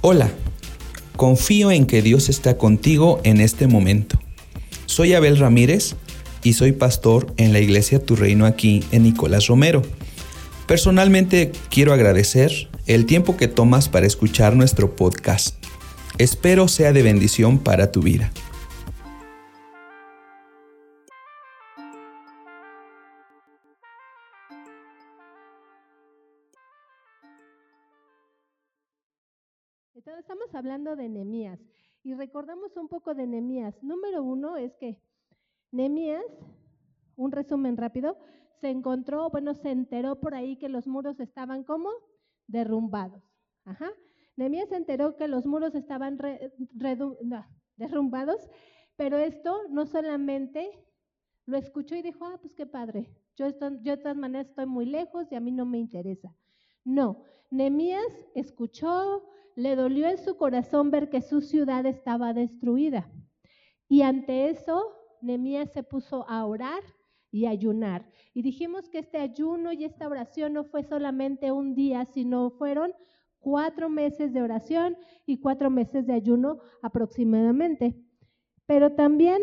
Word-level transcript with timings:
Hola, 0.00 0.30
confío 1.16 1.72
en 1.72 1.84
que 1.84 2.02
Dios 2.02 2.28
está 2.28 2.56
contigo 2.56 3.20
en 3.24 3.40
este 3.40 3.66
momento. 3.66 4.20
Soy 4.86 5.14
Abel 5.14 5.36
Ramírez 5.36 5.96
y 6.44 6.52
soy 6.52 6.70
pastor 6.70 7.34
en 7.36 7.52
la 7.52 7.58
iglesia 7.58 7.98
Tu 7.98 8.14
Reino 8.14 8.46
aquí 8.46 8.84
en 8.92 9.02
Nicolás 9.02 9.48
Romero. 9.48 9.82
Personalmente 10.68 11.50
quiero 11.68 11.92
agradecer 11.92 12.68
el 12.86 13.06
tiempo 13.06 13.36
que 13.36 13.48
tomas 13.48 13.88
para 13.88 14.06
escuchar 14.06 14.54
nuestro 14.54 14.94
podcast. 14.94 15.56
Espero 16.18 16.68
sea 16.68 16.92
de 16.92 17.02
bendición 17.02 17.58
para 17.58 17.90
tu 17.90 18.00
vida. 18.00 18.30
Hablando 30.58 30.96
de 30.96 31.08
Nehemías 31.08 31.60
y 32.02 32.14
recordamos 32.14 32.76
un 32.76 32.88
poco 32.88 33.14
de 33.14 33.26
Nehemías. 33.26 33.82
Número 33.82 34.22
uno 34.22 34.56
es 34.56 34.76
que 34.76 35.00
Nehemías, 35.70 36.24
un 37.16 37.32
resumen 37.32 37.76
rápido, 37.76 38.18
se 38.60 38.70
encontró, 38.70 39.30
bueno, 39.30 39.54
se 39.54 39.70
enteró 39.70 40.18
por 40.20 40.34
ahí 40.34 40.56
que 40.56 40.68
los 40.68 40.86
muros 40.86 41.20
estaban 41.20 41.62
como 41.62 41.90
derrumbados. 42.46 43.22
Ajá. 43.64 43.90
Nehemías 44.36 44.68
se 44.68 44.76
enteró 44.76 45.16
que 45.16 45.28
los 45.28 45.46
muros 45.46 45.74
estaban 45.74 46.18
derrumbados, 47.76 48.48
pero 48.96 49.18
esto 49.18 49.62
no 49.70 49.86
solamente 49.86 50.70
lo 51.46 51.56
escuchó 51.56 51.94
y 51.94 52.02
dijo, 52.02 52.24
ah, 52.24 52.38
pues 52.40 52.52
qué 52.54 52.66
padre, 52.66 53.10
yo, 53.36 53.46
yo 53.82 53.96
de 53.96 53.96
todas 53.96 54.16
maneras 54.16 54.48
estoy 54.48 54.66
muy 54.66 54.86
lejos 54.86 55.30
y 55.30 55.34
a 55.34 55.40
mí 55.40 55.52
no 55.52 55.64
me 55.64 55.78
interesa. 55.78 56.34
No, 56.84 57.22
Nehemías 57.50 58.26
escuchó, 58.34 59.28
le 59.58 59.74
dolió 59.74 60.08
en 60.08 60.18
su 60.18 60.36
corazón 60.36 60.92
ver 60.92 61.10
que 61.10 61.20
su 61.20 61.40
ciudad 61.40 61.84
estaba 61.84 62.32
destruida. 62.32 63.10
Y 63.88 64.02
ante 64.02 64.50
eso, 64.50 64.94
Nemías 65.20 65.72
se 65.72 65.82
puso 65.82 66.28
a 66.28 66.46
orar 66.46 66.80
y 67.32 67.46
ayunar. 67.46 68.08
Y 68.34 68.42
dijimos 68.42 68.88
que 68.88 69.00
este 69.00 69.18
ayuno 69.18 69.72
y 69.72 69.84
esta 69.84 70.06
oración 70.06 70.52
no 70.52 70.62
fue 70.62 70.84
solamente 70.84 71.50
un 71.50 71.74
día, 71.74 72.04
sino 72.04 72.50
fueron 72.50 72.92
cuatro 73.40 73.90
meses 73.90 74.32
de 74.32 74.42
oración 74.42 74.96
y 75.26 75.40
cuatro 75.40 75.70
meses 75.70 76.06
de 76.06 76.12
ayuno 76.12 76.60
aproximadamente. 76.80 78.00
Pero 78.64 78.94
también 78.94 79.42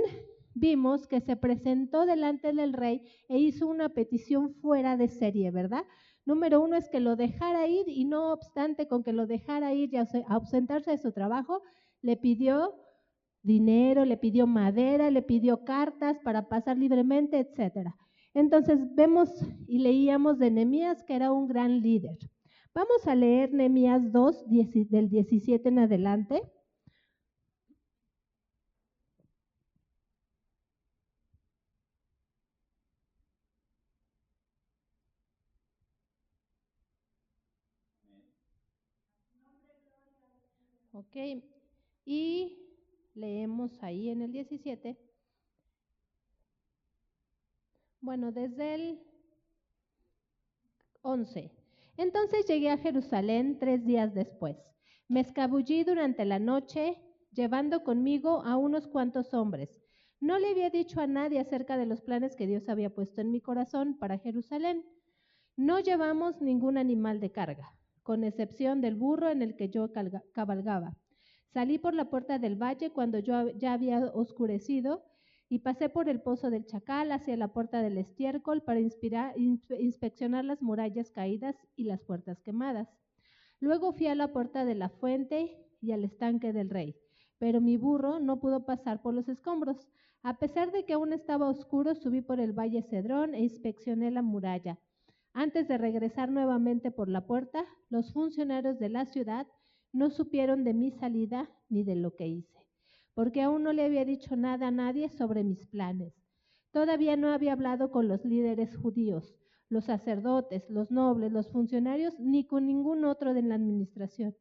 vimos 0.53 1.07
que 1.07 1.19
se 1.19 1.35
presentó 1.35 2.05
delante 2.05 2.53
del 2.53 2.71
rey 2.71 3.05
e 3.27 3.37
hizo 3.37 3.67
una 3.67 3.89
petición 3.89 4.53
fuera 4.61 4.95
de 4.95 5.09
serie, 5.09 5.51
¿verdad? 5.51 5.83
Número 6.25 6.59
uno 6.61 6.75
es 6.75 6.89
que 6.89 6.99
lo 6.99 7.15
dejara 7.15 7.67
ir 7.67 7.87
y 7.87 8.05
no 8.05 8.33
obstante 8.33 8.87
con 8.87 9.03
que 9.03 9.13
lo 9.13 9.27
dejara 9.27 9.73
ir 9.73 9.93
y 9.93 9.97
ausentarse 10.27 10.91
de 10.91 10.97
su 10.97 11.11
trabajo, 11.11 11.61
le 12.01 12.17
pidió 12.17 12.73
dinero, 13.43 14.05
le 14.05 14.17
pidió 14.17 14.47
madera, 14.47 15.11
le 15.11 15.21
pidió 15.21 15.63
cartas 15.63 16.17
para 16.23 16.49
pasar 16.49 16.77
libremente, 16.77 17.39
etc. 17.39 17.89
Entonces 18.33 18.79
vemos 18.95 19.29
y 19.67 19.79
leíamos 19.79 20.39
de 20.39 20.49
Nehemías 20.49 21.03
que 21.03 21.15
era 21.15 21.31
un 21.31 21.47
gran 21.47 21.81
líder. 21.81 22.17
Vamos 22.73 23.07
a 23.07 23.15
leer 23.15 23.53
Nehemías 23.53 24.11
2, 24.11 24.45
del 24.89 25.09
17 25.09 25.69
en 25.69 25.79
adelante. 25.79 26.41
Y 42.05 42.57
leemos 43.13 43.81
ahí 43.81 44.09
en 44.09 44.21
el 44.21 44.31
17. 44.31 44.97
Bueno, 48.01 48.31
desde 48.31 48.75
el 48.75 48.99
11. 51.01 51.51
Entonces 51.97 52.45
llegué 52.47 52.69
a 52.69 52.77
Jerusalén 52.77 53.57
tres 53.59 53.85
días 53.85 54.13
después. 54.13 54.57
Me 55.07 55.21
escabullí 55.21 55.83
durante 55.83 56.25
la 56.25 56.39
noche, 56.39 56.97
llevando 57.31 57.83
conmigo 57.83 58.41
a 58.43 58.57
unos 58.57 58.87
cuantos 58.87 59.33
hombres. 59.33 59.81
No 60.19 60.37
le 60.37 60.49
había 60.49 60.69
dicho 60.69 60.99
a 60.99 61.07
nadie 61.07 61.39
acerca 61.39 61.77
de 61.77 61.85
los 61.85 62.01
planes 62.01 62.35
que 62.35 62.47
Dios 62.47 62.67
había 62.67 62.93
puesto 62.93 63.21
en 63.21 63.31
mi 63.31 63.39
corazón 63.39 63.97
para 63.97 64.17
Jerusalén. 64.17 64.83
No 65.55 65.79
llevamos 65.79 66.41
ningún 66.41 66.77
animal 66.77 67.19
de 67.19 67.31
carga 67.31 67.75
con 68.05 68.23
excepción 68.23 68.81
del 68.81 68.95
burro 68.95 69.31
en 69.31 69.41
el 69.41 69.55
que 69.55 69.69
yo 69.69 69.91
cabalgaba. 70.31 70.95
Salí 71.53 71.77
por 71.77 71.93
la 71.93 72.09
puerta 72.09 72.39
del 72.39 72.61
valle 72.61 72.91
cuando 72.91 73.19
yo 73.19 73.49
ya 73.51 73.73
había 73.73 73.99
oscurecido 74.13 75.03
y 75.47 75.59
pasé 75.59 75.89
por 75.89 76.09
el 76.09 76.21
pozo 76.21 76.49
del 76.49 76.65
chacal 76.65 77.11
hacia 77.11 77.37
la 77.37 77.53
puerta 77.53 77.81
del 77.81 77.97
estiércol 77.97 78.63
para 78.63 78.79
inspeccionar 78.79 80.43
las 80.43 80.61
murallas 80.61 81.11
caídas 81.11 81.55
y 81.75 81.83
las 81.85 82.01
puertas 82.01 82.41
quemadas. 82.41 82.89
Luego 83.59 83.93
fui 83.93 84.07
a 84.07 84.15
la 84.15 84.33
puerta 84.33 84.65
de 84.65 84.75
la 84.75 84.89
fuente 84.89 85.65
y 85.81 85.91
al 85.91 86.03
estanque 86.03 86.51
del 86.51 86.69
rey, 86.69 86.95
pero 87.37 87.61
mi 87.61 87.77
burro 87.77 88.19
no 88.19 88.39
pudo 88.39 88.65
pasar 88.65 89.01
por 89.01 89.13
los 89.13 89.29
escombros. 89.29 89.87
A 90.23 90.39
pesar 90.39 90.71
de 90.71 90.83
que 90.83 90.93
aún 90.93 91.13
estaba 91.13 91.47
oscuro, 91.47 91.93
subí 91.93 92.21
por 92.21 92.39
el 92.39 92.51
valle 92.51 92.81
Cedrón 92.81 93.35
e 93.35 93.41
inspeccioné 93.41 94.09
la 94.09 94.23
muralla. 94.23 94.79
Antes 95.33 95.67
de 95.67 95.77
regresar 95.77 96.31
nuevamente 96.31 96.91
por 96.91 97.07
la 97.07 97.27
puerta, 97.27 97.65
los 97.89 98.11
funcionarios 98.13 98.79
de 98.79 98.89
la 98.89 99.05
ciudad 99.05 99.47
no 99.95 100.09
supieron 100.09 100.65
de 100.65 100.73
mi 100.73 100.91
salida 100.91 101.49
ni 101.69 101.83
de 101.83 101.95
lo 101.95 102.15
que 102.15 102.27
hice, 102.27 102.67
porque 103.13 103.41
aún 103.41 103.63
no 103.63 103.71
le 103.71 103.85
había 103.85 104.03
dicho 104.03 104.35
nada 104.35 104.67
a 104.67 104.71
nadie 104.71 105.07
sobre 105.07 105.45
mis 105.45 105.65
planes. 105.67 106.13
Todavía 106.71 107.15
no 107.15 107.29
había 107.29 107.53
hablado 107.53 107.91
con 107.91 108.09
los 108.09 108.25
líderes 108.25 108.75
judíos, 108.75 109.33
los 109.69 109.85
sacerdotes, 109.85 110.69
los 110.69 110.91
nobles, 110.91 111.31
los 111.31 111.47
funcionarios, 111.47 112.19
ni 112.19 112.45
con 112.45 112.67
ningún 112.67 113.05
otro 113.05 113.33
de 113.33 113.41
la 113.41 113.55
administración. 113.55 114.35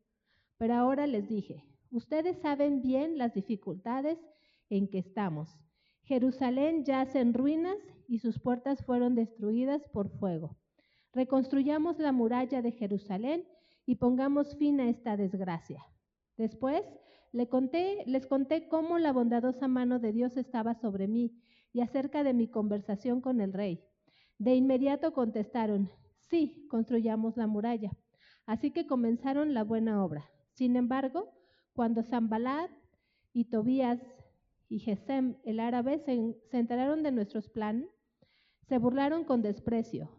Pero 0.58 0.74
ahora 0.74 1.06
les 1.06 1.28
dije, 1.28 1.64
ustedes 1.92 2.36
saben 2.38 2.82
bien 2.82 3.16
las 3.16 3.32
dificultades 3.32 4.18
en 4.70 4.88
que 4.88 4.98
estamos. 4.98 5.56
Jerusalén 6.02 6.84
yace 6.84 7.20
en 7.20 7.32
ruinas 7.32 7.78
y 8.08 8.18
sus 8.18 8.40
puertas 8.40 8.84
fueron 8.84 9.14
destruidas 9.14 9.88
por 9.92 10.10
fuego. 10.18 10.56
Reconstruyamos 11.12 12.00
la 12.00 12.10
muralla 12.10 12.60
de 12.60 12.72
Jerusalén 12.72 13.44
y 13.86 13.96
pongamos 13.96 14.56
fin 14.56 14.80
a 14.80 14.88
esta 14.88 15.16
desgracia. 15.16 15.84
Después 16.36 16.82
les 17.32 17.48
conté, 17.48 18.04
les 18.06 18.26
conté 18.26 18.68
cómo 18.68 18.98
la 18.98 19.12
bondadosa 19.12 19.68
mano 19.68 19.98
de 19.98 20.12
Dios 20.12 20.36
estaba 20.36 20.74
sobre 20.74 21.08
mí 21.08 21.40
y 21.72 21.80
acerca 21.80 22.22
de 22.22 22.32
mi 22.32 22.48
conversación 22.48 23.20
con 23.20 23.40
el 23.40 23.52
rey. 23.52 23.84
De 24.38 24.54
inmediato 24.54 25.12
contestaron, 25.12 25.90
sí, 26.18 26.66
construyamos 26.70 27.36
la 27.36 27.46
muralla. 27.46 27.90
Así 28.46 28.70
que 28.70 28.86
comenzaron 28.86 29.54
la 29.54 29.64
buena 29.64 30.04
obra. 30.04 30.30
Sin 30.52 30.76
embargo, 30.76 31.32
cuando 31.72 32.02
Zambalat 32.02 32.70
y 33.32 33.46
Tobías 33.46 34.00
y 34.68 34.78
Gesem, 34.78 35.36
el 35.44 35.60
árabe, 35.60 35.98
se 35.98 36.56
enteraron 36.56 37.02
de 37.02 37.12
nuestros 37.12 37.48
planes, 37.48 37.88
se 38.68 38.78
burlaron 38.78 39.24
con 39.24 39.42
desprecio. 39.42 40.10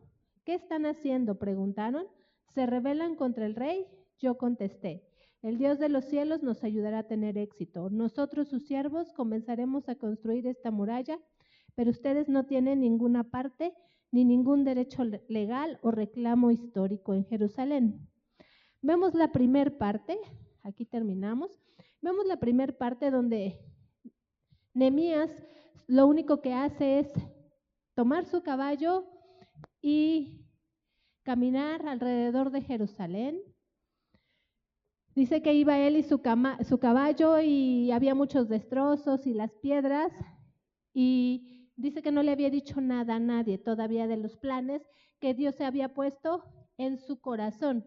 ¿Qué 0.44 0.54
están 0.54 0.86
haciendo? 0.86 1.40
preguntaron. 1.40 2.06
¿Se 2.54 2.66
rebelan 2.66 3.16
contra 3.16 3.46
el 3.46 3.56
rey? 3.56 3.86
Yo 4.20 4.38
contesté. 4.38 5.04
El 5.42 5.58
Dios 5.58 5.78
de 5.80 5.90
los 5.90 6.06
cielos 6.06 6.42
nos 6.42 6.64
ayudará 6.64 7.00
a 7.00 7.08
tener 7.08 7.38
éxito. 7.38 7.90
Nosotros, 7.90 8.48
sus 8.48 8.66
siervos, 8.66 9.12
comenzaremos 9.14 9.90
a 9.90 9.96
construir 9.96 10.48
esta 10.48 10.72
muralla, 10.72 11.20
pero 11.76 11.92
ustedes 11.92 12.30
no 12.30 12.46
tienen 12.46 12.80
ninguna 12.82 13.24
parte 13.24 13.74
ni 14.12 14.24
ningún 14.24 14.64
derecho 14.64 15.04
legal 15.28 15.80
o 15.82 15.92
reclamo 15.92 16.52
histórico 16.52 17.14
en 17.14 17.26
Jerusalén. 17.26 18.08
Vemos 18.82 19.14
la 19.14 19.32
primer 19.32 19.78
parte, 19.78 20.18
aquí 20.64 20.86
terminamos, 20.86 21.60
vemos 22.02 22.26
la 22.26 22.38
primer 22.38 22.78
parte 22.78 23.12
donde 23.12 23.60
Nemías 24.74 25.30
lo 25.88 26.08
único 26.08 26.42
que 26.42 26.54
hace 26.54 27.00
es 27.00 27.14
tomar 27.94 28.26
su 28.26 28.42
caballo, 28.42 29.06
y 29.88 30.45
caminar 31.26 31.88
alrededor 31.88 32.52
de 32.52 32.62
Jerusalén. 32.62 33.42
Dice 35.16 35.42
que 35.42 35.54
iba 35.54 35.80
él 35.80 35.98
y 35.98 36.04
su, 36.04 36.22
caballo 36.22 37.40
y 37.42 37.92
había 37.92 38.14
muchos 38.14 38.48
destrozos 38.48 39.26
y 39.26 39.34
las 39.34 39.56
piedras 39.56 40.14
y 40.94 41.72
dice 41.76 42.04
que 42.04 42.12
no 42.12 42.22
le 42.22 42.32
había 42.32 42.52
dicho 42.52 42.80
nada 42.80 43.16
a 43.16 43.20
nadie 43.20 43.58
todavía 43.58 44.08
de 44.08 44.18
los 44.18 44.38
planes 44.38 44.84
que 45.20 45.34
Dios 45.34 45.56
se 45.56 45.66
había 45.66 45.94
puesto 45.94 46.44
en 46.78 47.00
su 47.00 47.20
corazón. 47.20 47.86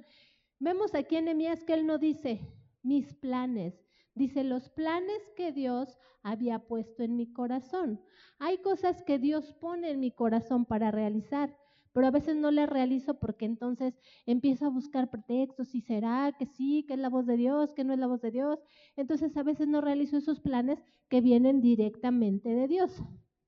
Vemos 0.58 0.94
aquí 0.94 1.16
en 1.16 1.28
Emias 1.28 1.62
que 1.62 1.74
él 1.74 1.86
no 1.86 1.98
dice 1.98 2.40
mis 2.82 3.14
planes, 3.14 3.74
dice 4.14 4.42
los 4.42 4.68
planes 4.70 5.30
que 5.36 5.52
Dios 5.52 5.96
había 6.24 6.66
puesto 6.66 7.04
en 7.04 7.16
mi 7.16 7.32
corazón. 7.32 8.00
Hay 8.40 8.58
cosas 8.58 9.04
que 9.04 9.18
Dios 9.18 9.54
pone 9.60 9.90
en 9.90 10.00
mi 10.00 10.10
corazón 10.10 10.64
para 10.64 10.90
realizar, 10.90 11.56
pero 11.92 12.06
a 12.06 12.10
veces 12.10 12.36
no 12.36 12.50
las 12.50 12.68
realizo 12.68 13.18
porque 13.18 13.44
entonces 13.44 13.94
empiezo 14.26 14.66
a 14.66 14.70
buscar 14.70 15.10
pretextos, 15.10 15.68
si 15.68 15.80
será 15.80 16.32
que 16.38 16.46
sí, 16.46 16.84
que 16.86 16.94
es 16.94 17.00
la 17.00 17.08
voz 17.08 17.26
de 17.26 17.36
Dios, 17.36 17.72
que 17.74 17.84
no 17.84 17.92
es 17.92 17.98
la 17.98 18.06
voz 18.06 18.20
de 18.20 18.30
Dios. 18.30 18.58
Entonces 18.96 19.36
a 19.36 19.42
veces 19.42 19.68
no 19.68 19.80
realizo 19.80 20.16
esos 20.16 20.40
planes 20.40 20.82
que 21.08 21.20
vienen 21.20 21.60
directamente 21.60 22.48
de 22.48 22.68
Dios. 22.68 23.02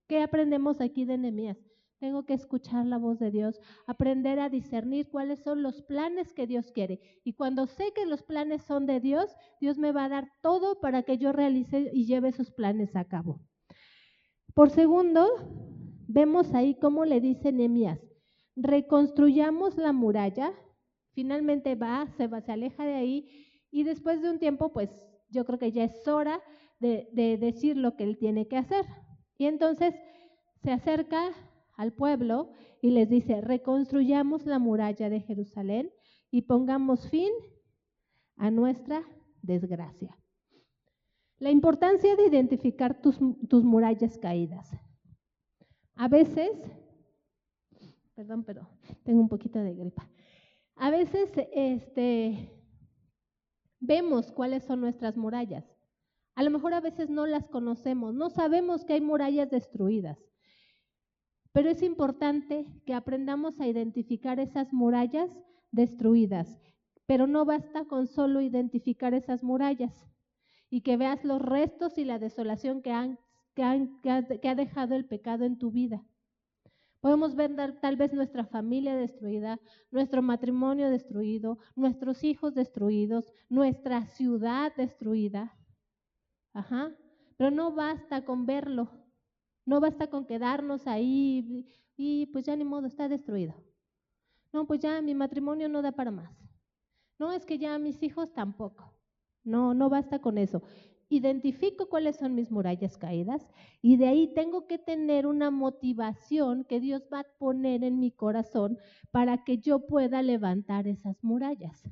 ¿Qué 0.06 0.22
aprendemos 0.22 0.80
aquí 0.80 1.04
de 1.04 1.18
Nehemías? 1.18 1.58
Tengo 2.00 2.24
que 2.24 2.32
escuchar 2.32 2.86
la 2.86 2.96
voz 2.96 3.18
de 3.18 3.30
Dios, 3.30 3.60
aprender 3.86 4.40
a 4.40 4.48
discernir 4.48 5.08
cuáles 5.10 5.40
son 5.40 5.62
los 5.62 5.82
planes 5.82 6.32
que 6.32 6.46
Dios 6.46 6.72
quiere. 6.72 6.98
Y 7.24 7.34
cuando 7.34 7.66
sé 7.66 7.92
que 7.94 8.06
los 8.06 8.22
planes 8.22 8.62
son 8.62 8.86
de 8.86 9.00
Dios, 9.00 9.36
Dios 9.60 9.76
me 9.76 9.92
va 9.92 10.06
a 10.06 10.08
dar 10.08 10.32
todo 10.40 10.80
para 10.80 11.02
que 11.02 11.18
yo 11.18 11.30
realice 11.32 11.90
y 11.92 12.06
lleve 12.06 12.30
esos 12.30 12.50
planes 12.50 12.96
a 12.96 13.04
cabo. 13.04 13.42
Por 14.54 14.70
segundo, 14.70 15.28
vemos 16.08 16.54
ahí 16.54 16.74
cómo 16.74 17.04
le 17.04 17.20
dice 17.20 17.52
Nehemías, 17.52 18.00
reconstruyamos 18.62 19.76
la 19.76 19.92
muralla. 19.92 20.52
Finalmente 21.12 21.74
va, 21.74 22.06
se 22.16 22.26
va, 22.26 22.40
se 22.40 22.52
aleja 22.52 22.84
de 22.84 22.94
ahí 22.94 23.28
y 23.70 23.84
después 23.84 24.22
de 24.22 24.30
un 24.30 24.38
tiempo, 24.38 24.72
pues 24.72 24.90
yo 25.28 25.44
creo 25.44 25.58
que 25.58 25.72
ya 25.72 25.84
es 25.84 26.06
hora 26.08 26.40
de, 26.78 27.08
de 27.12 27.36
decir 27.36 27.76
lo 27.76 27.96
que 27.96 28.04
él 28.04 28.18
tiene 28.18 28.48
que 28.48 28.56
hacer. 28.56 28.84
Y 29.38 29.46
entonces 29.46 29.94
se 30.62 30.72
acerca 30.72 31.32
al 31.76 31.92
pueblo 31.92 32.52
y 32.82 32.90
les 32.90 33.08
dice, 33.08 33.40
reconstruyamos 33.40 34.46
la 34.46 34.58
muralla 34.58 35.08
de 35.08 35.20
Jerusalén 35.20 35.90
y 36.30 36.42
pongamos 36.42 37.08
fin 37.08 37.30
a 38.36 38.50
nuestra 38.50 39.02
desgracia. 39.42 40.16
La 41.38 41.50
importancia 41.50 42.16
de 42.16 42.26
identificar 42.26 43.00
tus, 43.00 43.18
tus 43.48 43.64
murallas 43.64 44.18
caídas. 44.18 44.70
A 45.94 46.08
veces, 46.08 46.50
perdón, 48.20 48.44
pero 48.44 48.68
tengo 49.02 49.18
un 49.18 49.30
poquito 49.30 49.60
de 49.60 49.74
gripa. 49.74 50.06
A 50.76 50.90
veces 50.90 51.30
este, 51.54 52.52
vemos 53.78 54.30
cuáles 54.30 54.62
son 54.64 54.82
nuestras 54.82 55.16
murallas. 55.16 55.64
A 56.34 56.42
lo 56.42 56.50
mejor 56.50 56.74
a 56.74 56.82
veces 56.82 57.08
no 57.08 57.26
las 57.26 57.48
conocemos, 57.48 58.14
no 58.14 58.28
sabemos 58.28 58.84
que 58.84 58.92
hay 58.92 59.00
murallas 59.00 59.48
destruidas. 59.48 60.18
Pero 61.52 61.70
es 61.70 61.82
importante 61.82 62.66
que 62.84 62.92
aprendamos 62.92 63.58
a 63.58 63.66
identificar 63.66 64.38
esas 64.38 64.70
murallas 64.70 65.30
destruidas. 65.72 66.60
Pero 67.06 67.26
no 67.26 67.46
basta 67.46 67.86
con 67.86 68.06
solo 68.06 68.42
identificar 68.42 69.14
esas 69.14 69.42
murallas 69.42 70.06
y 70.68 70.82
que 70.82 70.98
veas 70.98 71.24
los 71.24 71.40
restos 71.40 71.96
y 71.96 72.04
la 72.04 72.18
desolación 72.18 72.82
que, 72.82 73.16
que, 73.54 73.62
ha, 74.48 74.54
dejado 74.54 74.94
el 74.94 75.06
pecado 75.06 75.46
en 75.46 75.56
tu 75.56 75.70
vida. 75.70 76.04
Podemos 77.00 77.34
ver 77.34 77.80
tal 77.80 77.96
vez 77.96 78.12
nuestra 78.12 78.44
familia 78.44 78.94
destruida, 78.94 79.58
nuestro 79.90 80.20
matrimonio 80.20 80.90
destruido, 80.90 81.58
nuestros 81.74 82.22
hijos 82.24 82.54
destruidos, 82.54 83.32
nuestra 83.48 84.04
ciudad 84.06 84.74
destruida. 84.76 85.56
Ajá. 86.52 86.94
Pero 87.38 87.50
no 87.50 87.72
basta 87.72 88.24
con 88.26 88.44
verlo, 88.44 88.90
no 89.64 89.80
basta 89.80 90.08
con 90.08 90.26
quedarnos 90.26 90.86
ahí 90.86 91.66
y 91.96 92.26
pues 92.26 92.44
ya 92.44 92.54
ni 92.54 92.64
modo, 92.64 92.86
está 92.86 93.08
destruido. 93.08 93.54
No, 94.52 94.66
pues 94.66 94.80
ya 94.80 95.00
mi 95.00 95.14
matrimonio 95.14 95.68
no 95.68 95.80
da 95.80 95.92
para 95.92 96.10
más. 96.10 96.36
No, 97.18 97.32
es 97.32 97.46
que 97.46 97.56
ya 97.56 97.78
mis 97.78 98.02
hijos 98.02 98.32
tampoco. 98.34 98.94
No, 99.42 99.72
no 99.72 99.88
basta 99.88 100.18
con 100.18 100.36
eso. 100.36 100.62
Identifico 101.10 101.90
cuáles 101.90 102.16
son 102.16 102.34
mis 102.34 102.50
murallas 102.50 102.96
caídas 102.96 103.46
y 103.82 103.98
de 103.98 104.06
ahí 104.06 104.32
tengo 104.34 104.66
que 104.66 104.78
tener 104.78 105.26
una 105.26 105.50
motivación 105.50 106.64
que 106.64 106.80
Dios 106.80 107.02
va 107.12 107.20
a 107.20 107.26
poner 107.38 107.84
en 107.84 107.98
mi 107.98 108.10
corazón 108.10 108.78
para 109.10 109.44
que 109.44 109.58
yo 109.58 109.86
pueda 109.86 110.22
levantar 110.22 110.86
esas 110.86 111.22
murallas 111.22 111.82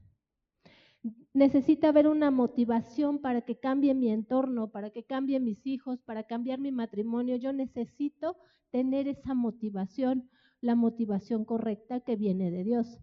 necesita 1.33 1.89
haber 1.89 2.09
una 2.09 2.31
motivación 2.31 3.21
para 3.21 3.43
que 3.43 3.59
cambie 3.59 3.95
mi 3.95 4.11
entorno, 4.11 4.71
para 4.71 4.91
que 4.91 5.05
cambie 5.05 5.41
mis 5.41 5.67
hijos, 5.67 6.01
para 6.03 6.25
cambiar 6.25 6.59
mi 6.59 6.73
matrimonio. 6.73 7.37
Yo 7.37 7.53
necesito 7.53 8.37
tener 8.71 9.09
esa 9.09 9.35
motivación, 9.35 10.29
la 10.61 10.75
motivación 10.75 11.45
correcta 11.45 12.01
que 12.01 12.17
viene 12.17 12.51
de 12.51 12.65
Dios. 12.65 13.01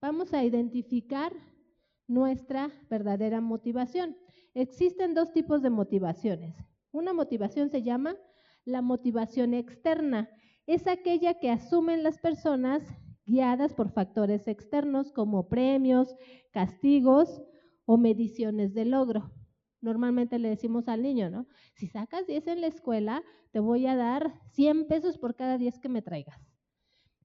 Vamos 0.00 0.32
a 0.34 0.44
identificar 0.44 1.32
nuestra 2.06 2.72
verdadera 2.88 3.40
motivación. 3.40 4.16
Existen 4.54 5.14
dos 5.14 5.32
tipos 5.32 5.62
de 5.62 5.70
motivaciones. 5.70 6.56
Una 6.92 7.12
motivación 7.12 7.68
se 7.70 7.82
llama 7.82 8.16
la 8.64 8.82
motivación 8.82 9.54
externa. 9.54 10.30
Es 10.66 10.86
aquella 10.86 11.38
que 11.38 11.50
asumen 11.50 12.02
las 12.02 12.18
personas 12.18 12.82
guiadas 13.26 13.74
por 13.74 13.90
factores 13.90 14.48
externos 14.48 15.12
como 15.12 15.48
premios, 15.48 16.14
castigos 16.52 17.42
o 17.84 17.96
mediciones 17.98 18.72
de 18.72 18.84
logro. 18.84 19.32
Normalmente 19.80 20.38
le 20.38 20.48
decimos 20.48 20.88
al 20.88 21.02
niño, 21.02 21.30
¿no? 21.30 21.46
Si 21.74 21.86
sacas 21.86 22.26
10 22.26 22.46
en 22.48 22.60
la 22.60 22.66
escuela, 22.68 23.22
te 23.52 23.60
voy 23.60 23.86
a 23.86 23.94
dar 23.94 24.40
100 24.52 24.86
pesos 24.86 25.18
por 25.18 25.36
cada 25.36 25.58
10 25.58 25.78
que 25.78 25.88
me 25.88 26.02
traigas. 26.02 26.40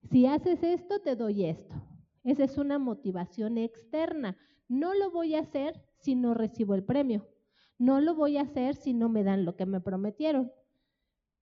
Si 0.09 0.25
haces 0.25 0.61
esto, 0.63 0.99
te 0.99 1.15
doy 1.15 1.45
esto. 1.45 1.75
Esa 2.23 2.43
es 2.43 2.57
una 2.57 2.77
motivación 2.77 3.57
externa. 3.57 4.37
No 4.71 4.93
lo 4.93 5.11
voy 5.11 5.35
a 5.35 5.41
hacer 5.41 5.83
si 5.97 6.15
no 6.15 6.33
recibo 6.33 6.75
el 6.75 6.85
premio. 6.85 7.27
No 7.77 7.99
lo 7.99 8.15
voy 8.15 8.37
a 8.37 8.43
hacer 8.43 8.77
si 8.77 8.93
no 8.93 9.09
me 9.09 9.21
dan 9.21 9.43
lo 9.43 9.57
que 9.57 9.65
me 9.65 9.81
prometieron. 9.81 10.49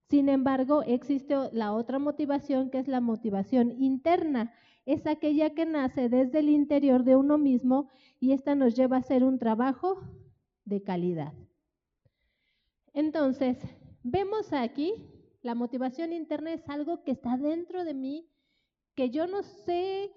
Sin 0.10 0.30
embargo, 0.30 0.82
existe 0.82 1.36
la 1.52 1.74
otra 1.74 2.00
motivación 2.00 2.72
que 2.72 2.80
es 2.80 2.88
la 2.88 3.02
motivación 3.02 3.70
interna. 3.70 4.52
Es 4.88 5.06
aquella 5.06 5.54
que 5.54 5.68
nace 5.68 6.10
desde 6.10 6.40
el 6.40 6.50
interior 6.50 7.04
de 7.04 7.18
uno 7.18 7.38
mismo 7.38 7.92
y 8.20 8.32
esta 8.32 8.56
nos 8.56 8.74
lleva 8.74 8.96
a 8.96 9.02
hacer 9.02 9.24
un 9.24 9.38
trabajo 9.38 10.02
de 10.66 10.82
calidad. 10.82 11.36
Entonces, 12.94 13.60
vemos 14.02 14.54
aquí, 14.54 15.06
la 15.44 15.54
motivación 15.54 16.14
interna 16.14 16.52
es 16.52 16.68
algo 16.68 17.04
que 17.04 17.12
está 17.12 17.38
dentro 17.38 17.86
de 17.86 17.94
mí, 17.94 18.28
que 18.96 19.12
yo 19.12 19.28
no 19.28 19.44
sé, 19.44 20.12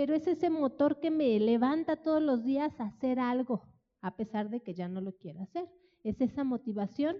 pero 0.00 0.14
es 0.14 0.26
ese 0.26 0.48
motor 0.48 0.98
que 0.98 1.10
me 1.10 1.38
levanta 1.38 1.94
todos 1.94 2.22
los 2.22 2.42
días 2.42 2.80
a 2.80 2.84
hacer 2.84 3.18
algo, 3.18 3.68
a 4.00 4.16
pesar 4.16 4.48
de 4.48 4.62
que 4.62 4.72
ya 4.72 4.88
no 4.88 5.02
lo 5.02 5.14
quiera 5.18 5.42
hacer. 5.42 5.68
Es 6.04 6.22
esa 6.22 6.42
motivación 6.42 7.18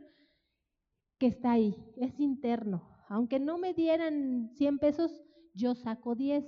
que 1.19 1.27
está 1.27 1.53
ahí, 1.53 1.77
es 1.99 2.19
interno. 2.19 2.89
Aunque 3.11 3.39
no 3.39 3.59
me 3.59 3.75
dieran 3.75 4.49
100 4.55 4.79
pesos, 4.79 5.23
yo 5.53 5.75
saco 5.75 6.15
10. 6.15 6.43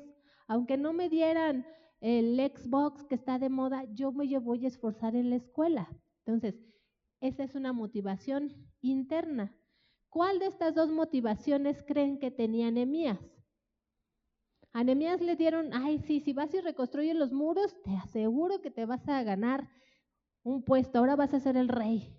Aunque 0.47 0.79
no 0.79 0.95
me 0.95 1.11
dieran 1.11 1.67
el 2.01 2.39
Xbox 2.39 3.05
que 3.05 3.15
está 3.15 3.39
de 3.39 3.51
moda, 3.51 3.85
yo 3.93 4.11
me 4.11 4.39
voy 4.39 4.65
a 4.65 4.69
esforzar 4.69 5.15
en 5.15 5.29
la 5.29 5.37
escuela. 5.37 5.95
Entonces, 6.25 6.65
esa 7.21 7.45
es 7.45 7.55
una 7.55 7.75
motivación 7.75 8.55
interna. 8.81 9.55
¿Cuál 10.09 10.39
de 10.39 10.47
estas 10.47 10.75
dos 10.75 10.91
motivaciones 10.91 11.85
creen 11.87 12.19
que 12.19 12.31
tenía 12.31 12.69
Anemías? 12.69 13.21
A 14.75 14.85
le 14.85 15.37
dieron, 15.37 15.75
ay, 15.75 15.99
sí, 15.99 16.21
si 16.21 16.33
vas 16.33 16.55
y 16.55 16.61
reconstruyes 16.61 17.15
los 17.15 17.33
muros, 17.33 17.77
te 17.83 17.95
aseguro 17.97 18.63
que 18.63 18.71
te 18.71 18.87
vas 18.87 19.07
a 19.07 19.23
ganar 19.23 19.69
un 20.43 20.63
puesto, 20.63 20.99
ahora 20.99 21.15
vas 21.15 21.35
a 21.35 21.41
ser 21.41 21.57
el 21.57 21.69
rey. 21.69 22.17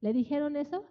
¿Le 0.00 0.12
dijeron 0.12 0.56
eso? 0.56 0.86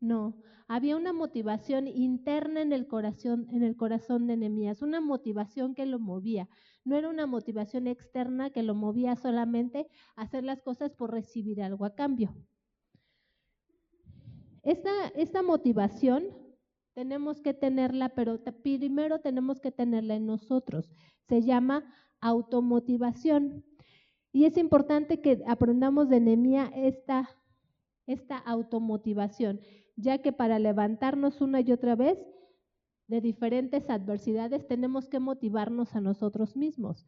No, 0.00 0.42
había 0.68 0.96
una 0.96 1.12
motivación 1.12 1.86
interna 1.86 2.60
en 2.60 2.72
el 2.72 2.88
corazón, 2.88 3.46
en 3.50 3.62
el 3.62 3.76
corazón 3.76 4.26
de 4.26 4.36
Nehemías, 4.36 4.82
una 4.82 5.00
motivación 5.00 5.74
que 5.74 5.86
lo 5.86 6.00
movía. 6.00 6.48
No 6.84 6.96
era 6.96 7.08
una 7.08 7.26
motivación 7.26 7.86
externa 7.86 8.50
que 8.50 8.64
lo 8.64 8.74
movía 8.74 9.14
solamente 9.14 9.86
a 10.16 10.22
hacer 10.22 10.42
las 10.42 10.60
cosas 10.60 10.92
por 10.92 11.12
recibir 11.12 11.62
algo 11.62 11.84
a 11.84 11.94
cambio. 11.94 12.34
Esta, 14.62 14.90
esta 15.14 15.42
motivación 15.42 16.45
tenemos 16.96 17.42
que 17.42 17.52
tenerla, 17.52 18.08
pero 18.08 18.42
primero 18.62 19.20
tenemos 19.20 19.60
que 19.60 19.70
tenerla 19.70 20.14
en 20.14 20.24
nosotros. 20.24 20.90
Se 21.28 21.42
llama 21.42 21.84
automotivación. 22.22 23.62
Y 24.32 24.46
es 24.46 24.56
importante 24.56 25.20
que 25.20 25.44
aprendamos 25.46 26.08
de 26.08 26.20
Nehemías 26.20 26.70
esta, 26.74 27.28
esta 28.06 28.38
automotivación 28.38 29.60
ya 29.96 30.18
que 30.18 30.32
para 30.32 30.58
levantarnos 30.58 31.40
una 31.40 31.60
y 31.60 31.72
otra 31.72 31.96
vez 31.96 32.18
de 33.08 33.20
diferentes 33.20 33.88
adversidades 33.88 34.66
tenemos 34.66 35.08
que 35.08 35.20
motivarnos 35.20 35.94
a 35.94 36.00
nosotros 36.00 36.56
mismos. 36.56 37.06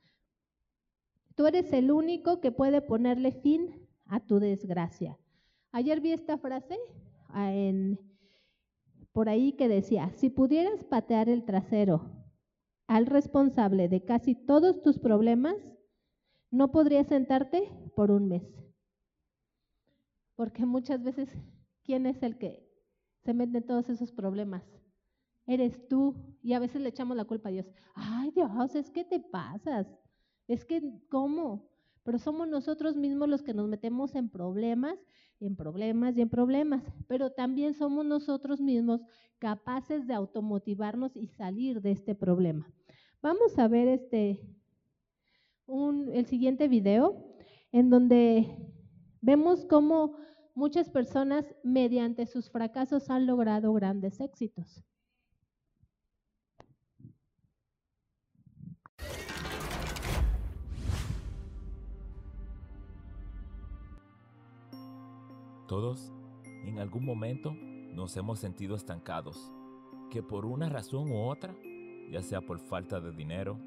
Tú 1.34 1.46
eres 1.46 1.72
el 1.72 1.90
único 1.92 2.40
que 2.40 2.50
puede 2.50 2.80
ponerle 2.80 3.32
fin 3.32 3.88
a 4.06 4.20
tu 4.20 4.38
desgracia. 4.38 5.18
Ayer 5.70 6.00
vi 6.00 6.12
esta 6.12 6.38
frase 6.38 6.78
ah, 7.28 7.52
en, 7.52 7.98
por 9.18 9.28
ahí 9.28 9.54
que 9.54 9.66
decía, 9.66 10.12
si 10.14 10.30
pudieras 10.30 10.84
patear 10.84 11.28
el 11.28 11.44
trasero 11.44 12.08
al 12.86 13.04
responsable 13.04 13.88
de 13.88 14.04
casi 14.04 14.36
todos 14.36 14.80
tus 14.80 15.00
problemas, 15.00 15.56
no 16.52 16.70
podrías 16.70 17.08
sentarte 17.08 17.68
por 17.96 18.12
un 18.12 18.28
mes. 18.28 18.44
Porque 20.36 20.64
muchas 20.66 21.02
veces, 21.02 21.36
¿quién 21.82 22.06
es 22.06 22.22
el 22.22 22.38
que 22.38 22.70
se 23.24 23.34
meten 23.34 23.66
todos 23.66 23.90
esos 23.90 24.12
problemas. 24.12 24.62
eres 25.48 25.88
tú. 25.88 26.14
Y 26.40 26.52
a 26.52 26.60
veces 26.60 26.80
le 26.80 26.90
echamos 26.90 27.16
la 27.16 27.24
culpa 27.24 27.48
a 27.48 27.52
Dios. 27.52 27.66
Ay 27.96 28.30
Dios, 28.30 28.76
es 28.76 28.88
que 28.88 29.04
te 29.04 29.18
pasas. 29.18 29.88
Es 30.46 30.64
que, 30.64 30.80
¿cómo? 31.10 31.68
Pero 32.04 32.18
somos 32.18 32.48
nosotros 32.48 32.96
mismos 32.96 33.28
los 33.28 33.42
que 33.42 33.54
nos 33.54 33.68
metemos 33.68 34.14
en 34.14 34.28
problemas, 34.28 34.98
en 35.40 35.56
problemas 35.56 36.16
y 36.16 36.22
en 36.22 36.28
problemas. 36.28 36.82
Pero 37.06 37.30
también 37.30 37.74
somos 37.74 38.04
nosotros 38.04 38.60
mismos 38.60 39.00
capaces 39.38 40.06
de 40.06 40.14
automotivarnos 40.14 41.16
y 41.16 41.28
salir 41.28 41.80
de 41.80 41.92
este 41.92 42.14
problema. 42.14 42.70
Vamos 43.22 43.58
a 43.58 43.68
ver 43.68 43.88
este, 43.88 44.40
el 45.66 46.26
siguiente 46.26 46.68
video 46.68 47.34
en 47.72 47.90
donde 47.90 48.46
vemos 49.20 49.64
cómo 49.64 50.16
muchas 50.54 50.90
personas 50.90 51.54
mediante 51.62 52.26
sus 52.26 52.50
fracasos 52.50 53.10
han 53.10 53.26
logrado 53.26 53.72
grandes 53.72 54.20
éxitos. 54.20 54.84
Todos, 65.68 66.10
en 66.64 66.78
algún 66.78 67.04
momento, 67.04 67.54
nos 67.92 68.16
hemos 68.16 68.38
sentido 68.38 68.74
estancados, 68.74 69.52
que 70.10 70.22
por 70.22 70.46
una 70.46 70.70
razón 70.70 71.12
u 71.12 71.28
otra, 71.28 71.54
ya 72.10 72.22
sea 72.22 72.40
por 72.40 72.58
falta 72.58 73.00
de 73.02 73.12
dinero, 73.12 73.58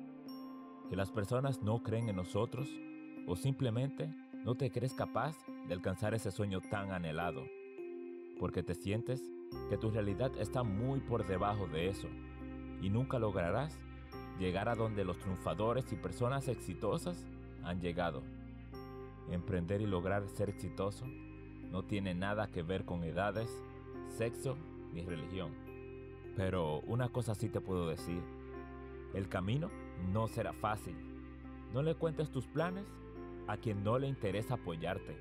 que 0.90 0.96
las 0.96 1.12
personas 1.12 1.62
no 1.62 1.84
creen 1.84 2.10
en 2.10 2.16
nosotros 2.16 2.68
o 3.28 3.36
simplemente 3.36 4.12
no 4.44 4.56
te 4.56 4.72
crees 4.72 4.96
capaz 4.96 5.38
de 5.68 5.76
alcanzar 5.76 6.16
ese 6.16 6.32
sueño 6.32 6.60
tan 6.72 6.92
anhelado, 6.92 7.44
porque 8.40 8.64
te 8.64 8.74
sientes 8.74 9.22
que 9.70 9.78
tu 9.78 9.92
realidad 9.92 10.32
está 10.40 10.64
muy 10.64 11.02
por 11.02 11.28
debajo 11.28 11.68
de 11.68 11.88
eso 11.88 12.08
y 12.82 12.90
nunca 12.90 13.20
lograrás 13.20 13.80
llegar 14.40 14.70
a 14.70 14.76
donde 14.76 15.06
los 15.06 15.20
triunfadores 15.20 15.94
y 15.94 15.98
personas 15.98 16.48
exitosas 16.48 17.28
han 17.64 17.80
llegado. 17.80 18.24
Emprender 19.30 19.82
y 19.82 19.86
lograr 19.86 20.28
ser 20.30 20.50
exitoso 20.50 21.06
no 21.72 21.84
tiene 21.84 22.14
nada 22.14 22.48
que 22.48 22.64
ver 22.64 22.86
con 22.86 23.04
edades, 23.04 23.50
sexo 24.10 24.58
ni 24.94 25.04
religión. 25.04 25.54
Pero 26.36 26.82
una 26.82 27.10
cosa 27.10 27.34
sí 27.34 27.50
te 27.50 27.62
puedo 27.62 27.88
decir, 27.88 28.22
el 29.14 29.30
camino 29.30 29.70
no 30.12 30.28
será 30.28 30.54
fácil. 30.54 30.96
No 31.74 31.82
le 31.82 31.96
cuentes 31.96 32.32
tus 32.32 32.48
planes 32.48 32.86
a 33.48 33.58
quien 33.58 33.84
no 33.84 34.00
le 34.00 34.08
interesa 34.08 34.56
apoyarte. 34.56 35.18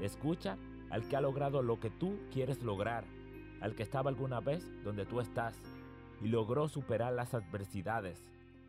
Escucha 0.00 0.58
al 0.90 1.08
que 1.08 1.16
ha 1.16 1.20
logrado 1.20 1.62
lo 1.62 1.80
que 1.80 1.90
tú 1.90 2.18
quieres 2.32 2.62
lograr, 2.62 3.04
al 3.60 3.74
que 3.74 3.82
estaba 3.82 4.10
alguna 4.10 4.40
vez 4.40 4.68
donde 4.82 5.06
tú 5.06 5.20
estás 5.20 5.56
y 6.20 6.28
logró 6.28 6.68
superar 6.68 7.12
las 7.12 7.34
adversidades 7.34 8.24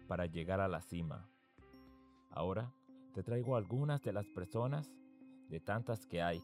para 0.08 0.26
llegar 0.26 0.60
a 0.60 0.68
la 0.68 0.82
cima. 0.82 1.28
Ahora 2.30 2.72
te 3.14 3.24
traigo 3.24 3.56
algunas 3.56 4.02
de 4.04 4.14
las 4.14 4.28
personas, 4.28 4.92
de 5.50 5.60
tantas 5.60 6.06
que 6.06 6.22
hay, 6.22 6.44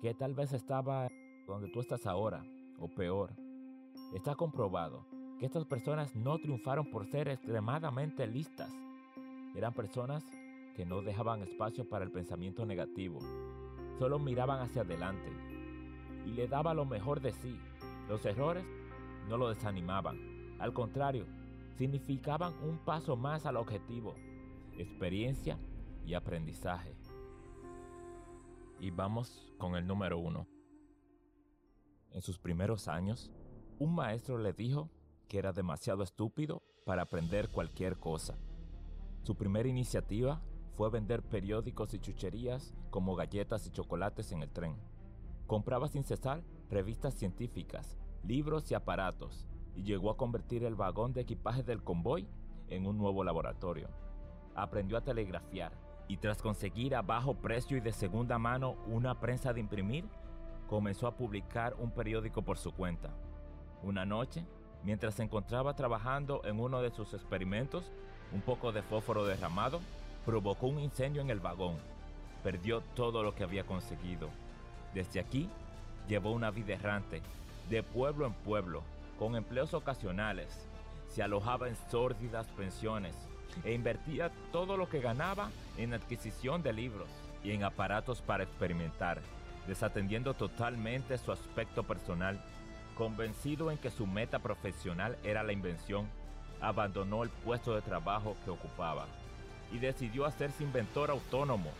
que 0.00 0.14
tal 0.14 0.34
vez 0.34 0.52
estaba 0.52 1.08
donde 1.46 1.68
tú 1.68 1.80
estás 1.80 2.06
ahora, 2.06 2.44
o 2.78 2.88
peor. 2.88 3.32
Está 4.14 4.34
comprobado 4.34 5.06
que 5.38 5.46
estas 5.46 5.64
personas 5.64 6.14
no 6.14 6.38
triunfaron 6.38 6.90
por 6.90 7.06
ser 7.06 7.28
extremadamente 7.28 8.26
listas. 8.26 8.70
Eran 9.54 9.72
personas 9.72 10.24
que 10.74 10.84
no 10.84 11.02
dejaban 11.02 11.42
espacio 11.42 11.88
para 11.88 12.04
el 12.04 12.10
pensamiento 12.10 12.66
negativo. 12.66 13.20
Solo 13.98 14.18
miraban 14.18 14.60
hacia 14.60 14.82
adelante 14.82 15.30
y 16.26 16.30
le 16.30 16.48
daba 16.48 16.74
lo 16.74 16.84
mejor 16.84 17.20
de 17.20 17.32
sí. 17.32 17.58
Los 18.08 18.24
errores 18.26 18.64
no 19.28 19.36
lo 19.36 19.48
desanimaban. 19.48 20.18
Al 20.58 20.72
contrario, 20.72 21.26
significaban 21.76 22.54
un 22.62 22.78
paso 22.78 23.16
más 23.16 23.46
al 23.46 23.56
objetivo, 23.56 24.14
experiencia 24.76 25.58
y 26.04 26.14
aprendizaje. 26.14 26.94
Y 28.78 28.90
vamos 28.90 29.52
con 29.58 29.76
el 29.76 29.86
número 29.86 30.18
uno. 30.18 30.46
En 32.10 32.22
sus 32.22 32.38
primeros 32.38 32.88
años, 32.88 33.30
un 33.78 33.94
maestro 33.94 34.38
le 34.38 34.52
dijo 34.52 34.90
que 35.28 35.38
era 35.38 35.52
demasiado 35.52 36.02
estúpido 36.02 36.62
para 36.84 37.02
aprender 37.02 37.48
cualquier 37.50 37.98
cosa. 37.98 38.38
Su 39.22 39.34
primera 39.34 39.68
iniciativa 39.68 40.40
fue 40.76 40.90
vender 40.90 41.22
periódicos 41.22 41.94
y 41.94 41.98
chucherías 41.98 42.74
como 42.90 43.16
galletas 43.16 43.66
y 43.66 43.70
chocolates 43.70 44.30
en 44.32 44.42
el 44.42 44.50
tren. 44.50 44.76
Compraba 45.46 45.88
sin 45.88 46.04
cesar 46.04 46.42
revistas 46.70 47.14
científicas, 47.14 47.98
libros 48.22 48.70
y 48.70 48.74
aparatos, 48.74 49.46
y 49.74 49.82
llegó 49.82 50.10
a 50.10 50.16
convertir 50.16 50.64
el 50.64 50.74
vagón 50.74 51.12
de 51.12 51.22
equipaje 51.22 51.62
del 51.62 51.82
convoy 51.82 52.28
en 52.68 52.86
un 52.86 52.98
nuevo 52.98 53.24
laboratorio. 53.24 53.88
Aprendió 54.54 54.96
a 54.96 55.04
telegrafiar, 55.04 55.72
y 56.08 56.16
tras 56.18 56.40
conseguir 56.40 56.94
a 56.94 57.02
bajo 57.02 57.34
precio 57.34 57.76
y 57.76 57.80
de 57.80 57.92
segunda 57.92 58.38
mano 58.38 58.76
una 58.86 59.18
prensa 59.18 59.52
de 59.52 59.60
imprimir, 59.60 60.04
comenzó 60.68 61.06
a 61.06 61.16
publicar 61.16 61.74
un 61.78 61.90
periódico 61.90 62.42
por 62.42 62.58
su 62.58 62.72
cuenta. 62.72 63.10
Una 63.82 64.04
noche, 64.04 64.44
mientras 64.84 65.14
se 65.14 65.22
encontraba 65.22 65.74
trabajando 65.74 66.42
en 66.44 66.60
uno 66.60 66.80
de 66.80 66.90
sus 66.90 67.12
experimentos, 67.14 67.90
un 68.32 68.40
poco 68.40 68.72
de 68.72 68.82
fósforo 68.82 69.24
derramado 69.24 69.80
provocó 70.24 70.66
un 70.66 70.80
incendio 70.80 71.22
en 71.22 71.30
el 71.30 71.40
vagón. 71.40 71.76
Perdió 72.42 72.80
todo 72.94 73.22
lo 73.22 73.34
que 73.34 73.44
había 73.44 73.64
conseguido. 73.64 74.28
Desde 74.94 75.20
aquí, 75.20 75.48
llevó 76.08 76.32
una 76.32 76.50
vida 76.50 76.74
errante, 76.74 77.22
de 77.68 77.82
pueblo 77.82 78.26
en 78.26 78.32
pueblo, 78.32 78.82
con 79.18 79.34
empleos 79.34 79.74
ocasionales. 79.74 80.68
Se 81.08 81.22
alojaba 81.22 81.68
en 81.68 81.76
sórdidas 81.90 82.46
pensiones 82.48 83.14
e 83.64 83.72
invertía 83.72 84.30
todo 84.52 84.76
lo 84.76 84.88
que 84.88 85.00
ganaba 85.00 85.50
en 85.76 85.94
adquisición 85.94 86.62
de 86.62 86.72
libros 86.72 87.08
y 87.42 87.52
en 87.52 87.64
aparatos 87.64 88.20
para 88.20 88.44
experimentar, 88.44 89.20
desatendiendo 89.66 90.34
totalmente 90.34 91.18
su 91.18 91.32
aspecto 91.32 91.82
personal. 91.82 92.40
Convencido 92.96 93.70
en 93.70 93.78
que 93.78 93.90
su 93.90 94.06
meta 94.06 94.38
profesional 94.38 95.16
era 95.22 95.42
la 95.42 95.52
invención, 95.52 96.08
abandonó 96.60 97.22
el 97.22 97.30
puesto 97.30 97.74
de 97.74 97.82
trabajo 97.82 98.36
que 98.44 98.50
ocupaba 98.50 99.06
y 99.72 99.78
decidió 99.78 100.24
hacerse 100.24 100.64
inventor 100.64 101.10
autónomo, 101.10 101.70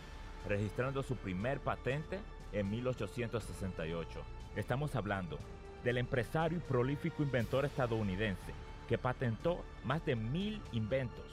registrando 0.47 1.03
su 1.03 1.15
primer 1.15 1.59
patente 1.59 2.19
en 2.53 2.69
1868. 2.69 4.21
Estamos 4.55 4.95
hablando 4.95 5.37
del 5.83 5.97
empresario 5.97 6.57
y 6.57 6.61
prolífico 6.61 7.23
inventor 7.23 7.65
estadounidense 7.65 8.53
que 8.87 8.97
patentó 8.97 9.63
más 9.83 10.05
de 10.05 10.15
mil 10.15 10.61
inventos. 10.71 11.25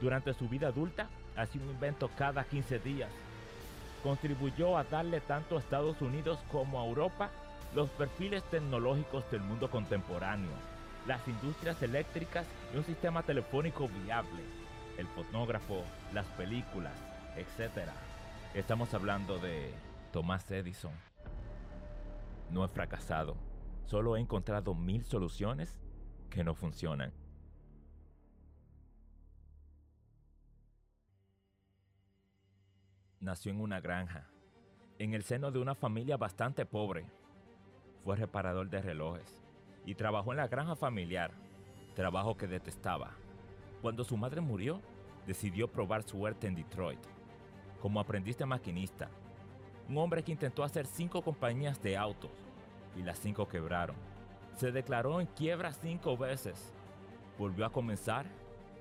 Durante 0.00 0.32
su 0.34 0.48
vida 0.48 0.68
adulta, 0.68 1.08
hacía 1.36 1.62
un 1.62 1.70
invento 1.70 2.10
cada 2.16 2.44
15 2.44 2.78
días. 2.78 3.10
Contribuyó 4.02 4.76
a 4.76 4.84
darle 4.84 5.20
tanto 5.20 5.56
a 5.56 5.60
Estados 5.60 6.00
Unidos 6.00 6.38
como 6.52 6.80
a 6.80 6.86
Europa 6.86 7.30
los 7.74 7.90
perfiles 7.90 8.42
tecnológicos 8.44 9.28
del 9.30 9.40
mundo 9.40 9.70
contemporáneo, 9.70 10.50
las 11.06 11.26
industrias 11.26 11.82
eléctricas 11.82 12.46
y 12.72 12.78
un 12.78 12.84
sistema 12.84 13.22
telefónico 13.22 13.88
viable, 13.88 14.42
el 14.96 15.06
fonógrafo, 15.08 15.82
las 16.14 16.26
películas, 16.26 16.94
etc. 17.36 17.88
Estamos 18.54 18.94
hablando 18.94 19.38
de 19.38 19.74
Thomas 20.12 20.50
Edison. 20.50 20.92
No 22.50 22.64
he 22.64 22.68
fracasado, 22.68 23.36
solo 23.84 24.16
he 24.16 24.20
encontrado 24.20 24.74
mil 24.74 25.04
soluciones 25.04 25.80
que 26.30 26.44
no 26.44 26.54
funcionan. 26.54 27.12
Nació 33.20 33.50
en 33.50 33.60
una 33.60 33.80
granja, 33.80 34.28
en 35.00 35.12
el 35.12 35.24
seno 35.24 35.50
de 35.50 35.58
una 35.58 35.74
familia 35.74 36.16
bastante 36.16 36.64
pobre. 36.64 37.04
Fue 38.04 38.14
reparador 38.14 38.70
de 38.70 38.80
relojes 38.80 39.42
y 39.84 39.96
trabajó 39.96 40.30
en 40.30 40.36
la 40.36 40.46
granja 40.46 40.76
familiar, 40.76 41.32
trabajo 41.96 42.36
que 42.36 42.46
detestaba. 42.46 43.10
Cuando 43.82 44.04
su 44.04 44.16
madre 44.16 44.40
murió, 44.40 44.80
decidió 45.26 45.66
probar 45.66 46.04
suerte 46.04 46.46
en 46.46 46.54
Detroit, 46.54 47.00
como 47.82 47.98
aprendiz 47.98 48.38
de 48.38 48.46
maquinista. 48.46 49.10
Un 49.88 49.98
hombre 49.98 50.22
que 50.22 50.30
intentó 50.30 50.62
hacer 50.62 50.86
cinco 50.86 51.20
compañías 51.20 51.82
de 51.82 51.96
autos 51.96 52.30
y 52.94 53.02
las 53.02 53.18
cinco 53.18 53.48
quebraron. 53.48 53.96
Se 54.54 54.70
declaró 54.70 55.20
en 55.20 55.26
quiebra 55.26 55.72
cinco 55.72 56.16
veces. 56.16 56.72
Volvió 57.36 57.66
a 57.66 57.72
comenzar 57.72 58.26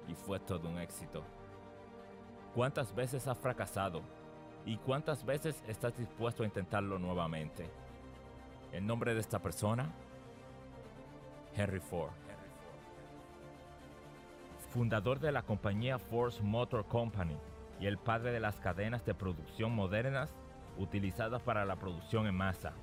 y 0.07 0.13
fue 0.13 0.39
todo 0.39 0.69
un 0.69 0.77
éxito. 0.77 1.23
¿Cuántas 2.53 2.93
veces 2.93 3.27
has 3.27 3.37
fracasado? 3.39 4.16
¿Y 4.67 4.77
cuántas 4.77 5.25
veces 5.25 5.63
estás 5.67 5.97
dispuesto 5.97 6.43
a 6.43 6.45
intentarlo 6.45 6.99
nuevamente? 6.99 7.67
El 8.71 8.85
nombre 8.85 9.15
de 9.15 9.21
esta 9.21 9.39
persona, 9.39 9.89
Henry 11.55 11.79
Ford 11.79 12.11
fundador 14.77 15.19
de 15.19 15.31
la 15.31 15.41
compañía 15.41 15.97
Ford 15.97 16.33
Motor 16.41 16.85
Company 16.85 17.35
y 17.79 17.87
el 17.87 17.97
padre 17.97 18.31
de 18.31 18.39
las 18.39 18.59
cadenas 18.59 19.03
de 19.05 19.15
producción 19.15 19.73
modernas 19.73 20.29
utilizadas 20.77 21.41
para 21.41 21.65
la 21.65 21.77
producción 21.77 22.27
en 22.27 22.35
masa, 22.35 22.73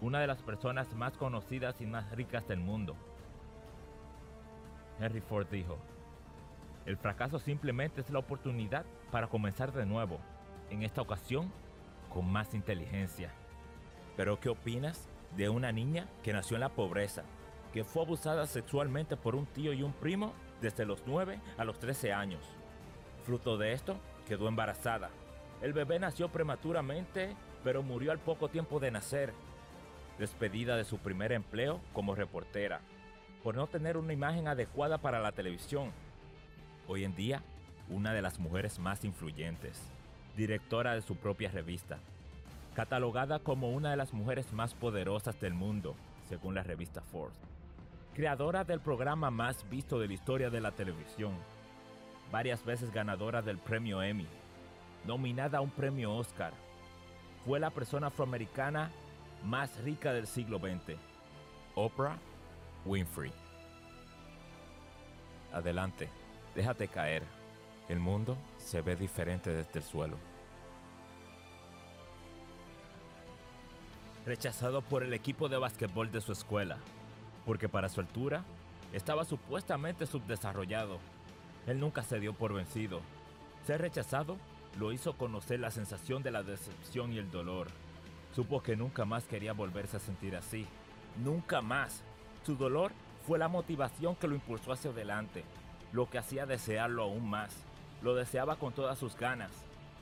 una 0.00 0.18
de 0.20 0.26
las 0.26 0.42
personas 0.42 0.92
más 0.94 1.16
conocidas 1.16 1.80
y 1.80 1.86
más 1.86 2.10
ricas 2.10 2.48
del 2.48 2.58
mundo. 2.58 2.96
Henry 4.98 5.20
Ford 5.20 5.46
dijo, 5.48 5.78
el 6.86 6.96
fracaso 6.96 7.38
simplemente 7.38 8.00
es 8.00 8.10
la 8.10 8.18
oportunidad 8.18 8.84
para 9.12 9.28
comenzar 9.28 9.72
de 9.72 9.86
nuevo, 9.86 10.18
en 10.70 10.82
esta 10.82 11.02
ocasión 11.02 11.50
con 12.08 12.30
más 12.30 12.54
inteligencia. 12.54 13.32
Pero 14.16 14.40
¿qué 14.40 14.48
opinas 14.48 15.08
de 15.36 15.48
una 15.48 15.72
niña 15.72 16.08
que 16.22 16.32
nació 16.32 16.56
en 16.56 16.62
la 16.62 16.70
pobreza, 16.70 17.22
que 17.72 17.84
fue 17.84 18.02
abusada 18.02 18.46
sexualmente 18.46 19.16
por 19.16 19.34
un 19.34 19.46
tío 19.46 19.72
y 19.72 19.82
un 19.82 19.92
primo 19.92 20.32
desde 20.60 20.86
los 20.86 21.02
9 21.06 21.40
a 21.56 21.64
los 21.64 21.78
13 21.78 22.12
años? 22.12 22.42
Fruto 23.24 23.58
de 23.58 23.72
esto, 23.72 23.96
quedó 24.26 24.48
embarazada. 24.48 25.10
El 25.60 25.72
bebé 25.72 25.98
nació 25.98 26.28
prematuramente, 26.28 27.36
pero 27.62 27.82
murió 27.82 28.12
al 28.12 28.18
poco 28.18 28.48
tiempo 28.48 28.80
de 28.80 28.90
nacer. 28.90 29.32
Despedida 30.18 30.76
de 30.76 30.84
su 30.84 30.98
primer 30.98 31.32
empleo 31.32 31.80
como 31.92 32.14
reportera, 32.14 32.80
por 33.42 33.54
no 33.54 33.66
tener 33.66 33.96
una 33.96 34.12
imagen 34.12 34.48
adecuada 34.48 34.98
para 34.98 35.20
la 35.20 35.32
televisión. 35.32 35.92
Hoy 36.86 37.04
en 37.04 37.14
día, 37.14 37.42
una 37.88 38.12
de 38.12 38.22
las 38.22 38.38
mujeres 38.38 38.78
más 38.78 39.04
influyentes, 39.04 39.92
directora 40.36 40.94
de 40.94 41.02
su 41.02 41.16
propia 41.16 41.50
revista, 41.50 41.98
catalogada 42.74 43.38
como 43.38 43.70
una 43.70 43.90
de 43.90 43.96
las 43.96 44.12
mujeres 44.12 44.52
más 44.52 44.74
poderosas 44.74 45.40
del 45.40 45.54
mundo, 45.54 45.94
según 46.28 46.54
la 46.54 46.62
revista 46.62 47.00
Forbes, 47.00 47.38
creadora 48.14 48.64
del 48.64 48.80
programa 48.80 49.30
más 49.30 49.68
visto 49.68 49.98
de 49.98 50.08
la 50.08 50.14
historia 50.14 50.50
de 50.50 50.60
la 50.60 50.72
televisión, 50.72 51.34
varias 52.30 52.64
veces 52.64 52.92
ganadora 52.92 53.42
del 53.42 53.58
premio 53.58 54.02
Emmy, 54.02 54.26
nominada 55.06 55.58
a 55.58 55.60
un 55.60 55.70
premio 55.70 56.14
Oscar, 56.14 56.52
fue 57.44 57.58
la 57.60 57.70
persona 57.70 58.08
afroamericana 58.08 58.90
más 59.44 59.82
rica 59.82 60.12
del 60.12 60.26
siglo 60.26 60.58
XX, 60.58 60.98
Oprah 61.74 62.18
Winfrey. 62.84 63.32
Adelante, 65.52 66.08
déjate 66.54 66.88
caer. 66.88 67.37
El 67.88 68.00
mundo 68.00 68.36
se 68.58 68.82
ve 68.82 68.96
diferente 68.96 69.50
desde 69.50 69.78
el 69.78 69.84
suelo. 69.84 70.16
rechazado 74.28 74.82
por 74.82 75.02
el 75.02 75.14
equipo 75.14 75.48
de 75.48 75.56
básquetbol 75.56 76.12
de 76.12 76.20
su 76.20 76.32
escuela, 76.32 76.76
porque 77.46 77.66
para 77.66 77.88
su 77.88 78.00
altura 78.00 78.44
estaba 78.92 79.24
supuestamente 79.24 80.06
subdesarrollado. 80.06 80.98
Él 81.66 81.80
nunca 81.80 82.02
se 82.02 82.20
dio 82.20 82.34
por 82.34 82.52
vencido. 82.52 83.00
Ser 83.66 83.80
rechazado 83.80 84.36
lo 84.78 84.92
hizo 84.92 85.14
conocer 85.14 85.60
la 85.60 85.70
sensación 85.70 86.22
de 86.22 86.30
la 86.30 86.42
decepción 86.42 87.12
y 87.12 87.18
el 87.18 87.30
dolor. 87.30 87.68
Supo 88.34 88.62
que 88.62 88.76
nunca 88.76 89.06
más 89.06 89.24
quería 89.24 89.54
volverse 89.54 89.96
a 89.96 90.00
sentir 90.00 90.36
así. 90.36 90.66
Nunca 91.24 91.62
más. 91.62 92.02
Su 92.44 92.54
dolor 92.54 92.92
fue 93.26 93.38
la 93.38 93.48
motivación 93.48 94.14
que 94.14 94.28
lo 94.28 94.34
impulsó 94.34 94.72
hacia 94.72 94.90
adelante, 94.90 95.42
lo 95.92 96.08
que 96.10 96.18
hacía 96.18 96.44
desearlo 96.44 97.04
aún 97.04 97.28
más. 97.28 97.56
Lo 98.02 98.14
deseaba 98.14 98.56
con 98.56 98.72
todas 98.72 98.98
sus 98.98 99.16
ganas, 99.16 99.50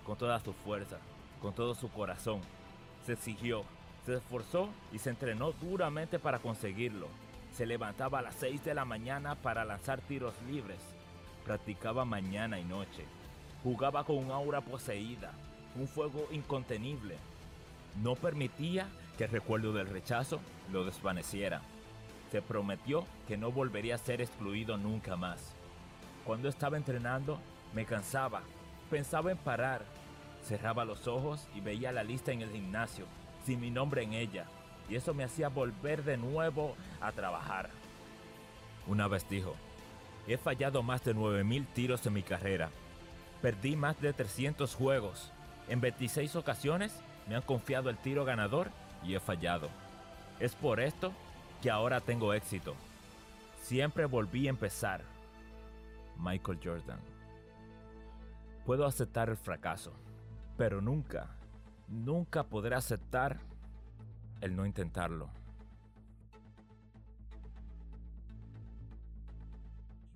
con 0.05 0.17
toda 0.17 0.39
su 0.41 0.53
fuerza, 0.53 0.99
con 1.41 1.55
todo 1.55 1.75
su 1.75 1.91
corazón. 1.91 2.41
Se 3.05 3.15
exigió, 3.15 3.65
se 4.05 4.15
esforzó 4.15 4.69
y 4.93 4.99
se 4.99 5.11
entrenó 5.11 5.53
duramente 5.53 6.19
para 6.19 6.39
conseguirlo. 6.39 7.09
Se 7.53 7.67
levantaba 7.67 8.19
a 8.19 8.23
las 8.23 8.35
6 8.37 8.65
de 8.65 8.75
la 8.75 8.85
mañana 8.85 9.35
para 9.35 9.65
lanzar 9.65 10.01
tiros 10.03 10.35
libres. 10.49 10.79
Practicaba 11.45 12.05
mañana 12.05 12.61
y 12.61 12.65
noche. 12.65 13.05
Jugaba 13.63 14.05
con 14.05 14.19
un 14.19 14.31
aura 14.31 14.61
poseída, 14.61 15.33
un 15.75 15.89
fuego 15.89 16.29
incontenible. 16.31 17.17
No 18.03 18.15
permitía 18.15 18.89
que 19.17 19.25
el 19.25 19.31
recuerdo 19.31 19.73
del 19.73 19.89
rechazo 19.89 20.41
lo 20.71 20.85
desvaneciera. 20.85 21.63
Se 22.31 22.43
prometió 22.43 23.07
que 23.27 23.37
no 23.37 23.51
volvería 23.51 23.95
a 23.95 23.99
ser 23.99 24.21
excluido 24.21 24.77
nunca 24.77 25.17
más. 25.17 25.53
Cuando 26.25 26.49
estaba 26.49 26.77
entrenando, 26.77 27.41
me 27.75 27.85
cansaba, 27.85 28.43
pensaba 28.91 29.31
en 29.31 29.39
parar, 29.39 29.85
cerraba 30.43 30.85
los 30.85 31.07
ojos 31.07 31.49
y 31.55 31.61
veía 31.61 31.93
la 31.93 32.05
lista 32.05 32.33
en 32.33 32.43
el 32.43 32.51
gimnasio 32.51 33.07
sin 33.45 33.61
mi 33.61 33.71
nombre 33.71 34.03
en 34.03 34.13
ella, 34.13 34.47
y 34.89 34.97
eso 34.97 35.15
me 35.15 35.23
hacía 35.23 35.49
volver 35.49 36.03
de 36.03 36.17
nuevo 36.17 36.75
a 37.01 37.13
trabajar. 37.13 37.71
Una 38.89 39.07
vez 39.07 39.29
dijo, 39.29 39.55
he 40.27 40.37
fallado 40.37 40.83
más 40.83 41.05
de 41.05 41.15
9.000 41.15 41.67
tiros 41.73 42.05
en 42.07 42.13
mi 42.15 42.23
carrera, 42.23 42.71
perdí 43.41 43.77
más 43.77 44.01
de 44.01 44.13
300 44.13 44.75
juegos, 44.75 45.33
en 45.69 45.81
26 45.81 46.35
ocasiones 46.37 46.93
me 47.29 47.37
han 47.37 47.43
confiado 47.43 47.91
el 47.91 47.99
tiro 47.99 48.25
ganador 48.25 48.71
y 49.05 49.15
he 49.15 49.21
fallado. 49.21 49.69
Es 50.39 50.55
por 50.55 50.81
esto 50.81 51.13
que 51.63 51.71
ahora 51.71 52.01
tengo 52.01 52.35
éxito. 52.35 52.75
Siempre 53.63 54.05
volví 54.07 54.47
a 54.47 54.51
empezar. 54.51 55.03
Michael 56.19 56.61
Jordan. 56.63 57.16
Puedo 58.67 58.85
aceptar 58.85 59.31
el 59.31 59.37
fracaso, 59.37 59.93
pero 60.59 60.83
nunca 60.83 61.37
nunca 61.89 62.45
podré 62.45 62.75
aceptar 62.75 63.39
el 64.41 64.57
no 64.57 64.67
intentarlo. 64.67 65.29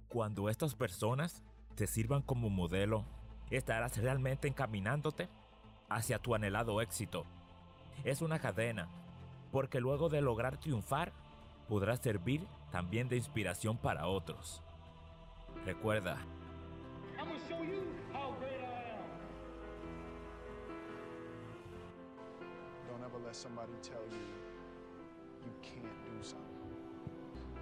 Cuando 0.08 0.48
estas 0.48 0.74
personas 0.74 1.42
te 1.76 1.86
sirvan 1.86 2.22
como 2.22 2.50
modelo, 2.50 3.04
estarás 3.50 3.96
realmente 3.98 4.48
encaminándote 4.48 5.28
hacia 5.88 6.18
tu 6.18 6.34
anhelado 6.34 6.80
éxito. 6.80 7.24
Es 8.04 8.20
una 8.20 8.40
cadena, 8.40 8.88
porque 9.52 9.80
luego 9.80 10.08
de 10.08 10.20
lograr 10.20 10.58
triunfar, 10.58 11.12
podrás 11.68 12.00
servir 12.00 12.46
también 12.72 13.08
de 13.08 13.16
inspiración 13.16 13.76
para 13.76 14.08
otros. 14.08 14.62
Recuerda, 15.64 16.18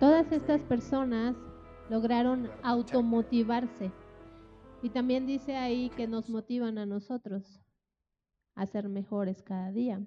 Todas 0.00 0.30
estas 0.30 0.62
personas 0.62 1.36
lograron 1.90 2.48
automotivarse. 2.62 3.90
Y 4.82 4.90
también 4.90 5.26
dice 5.26 5.56
ahí 5.56 5.90
que 5.90 6.06
nos 6.06 6.30
motivan 6.30 6.78
a 6.78 6.86
nosotros 6.86 7.60
a 8.54 8.66
ser 8.66 8.88
mejores 8.88 9.42
cada 9.42 9.72
día. 9.72 10.00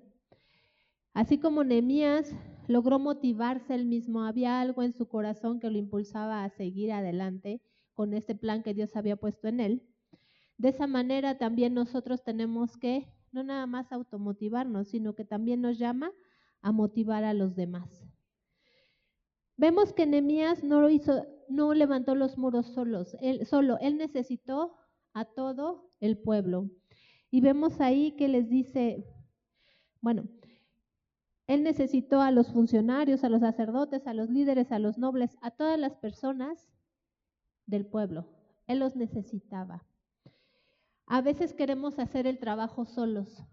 Así 1.13 1.37
como 1.37 1.65
Nehemías 1.65 2.33
logró 2.67 2.99
motivarse 2.99 3.75
él 3.75 3.85
mismo, 3.85 4.23
había 4.23 4.61
algo 4.61 4.81
en 4.81 4.93
su 4.93 5.09
corazón 5.09 5.59
que 5.59 5.69
lo 5.69 5.77
impulsaba 5.77 6.45
a 6.45 6.49
seguir 6.49 6.93
adelante 6.93 7.61
con 7.93 8.13
este 8.13 8.33
plan 8.33 8.63
que 8.63 8.73
Dios 8.73 8.95
había 8.95 9.17
puesto 9.17 9.49
en 9.49 9.59
él. 9.59 9.83
De 10.61 10.69
esa 10.69 10.85
manera 10.85 11.39
también 11.39 11.73
nosotros 11.73 12.23
tenemos 12.23 12.77
que 12.77 13.11
no 13.31 13.43
nada 13.43 13.65
más 13.65 13.91
automotivarnos, 13.91 14.89
sino 14.89 15.15
que 15.15 15.25
también 15.25 15.59
nos 15.59 15.79
llama 15.79 16.11
a 16.61 16.71
motivar 16.71 17.23
a 17.23 17.33
los 17.33 17.55
demás. 17.55 18.05
Vemos 19.57 19.91
que 19.91 20.05
Nehemías 20.05 20.63
no 20.63 20.87
hizo, 20.87 21.25
no 21.49 21.73
levantó 21.73 22.13
los 22.13 22.37
muros 22.37 22.67
solos, 22.67 23.17
él, 23.21 23.47
solo, 23.47 23.79
él 23.79 23.97
necesitó 23.97 24.75
a 25.13 25.25
todo 25.25 25.89
el 25.99 26.19
pueblo. 26.19 26.69
Y 27.31 27.41
vemos 27.41 27.81
ahí 27.81 28.11
que 28.11 28.27
les 28.27 28.47
dice, 28.47 29.03
bueno, 29.99 30.25
él 31.47 31.63
necesitó 31.63 32.21
a 32.21 32.29
los 32.29 32.51
funcionarios, 32.53 33.23
a 33.23 33.29
los 33.29 33.39
sacerdotes, 33.39 34.05
a 34.05 34.13
los 34.13 34.29
líderes, 34.29 34.71
a 34.71 34.77
los 34.77 34.99
nobles, 34.99 35.35
a 35.41 35.49
todas 35.49 35.79
las 35.79 35.95
personas 35.95 36.69
del 37.65 37.87
pueblo. 37.87 38.27
Él 38.67 38.77
los 38.77 38.95
necesitaba. 38.95 39.87
A 41.11 41.19
veces 41.19 41.53
queremos 41.53 41.99
hacer 41.99 42.25
el 42.25 42.39
trabajo 42.39 42.85
solos. 42.85 43.43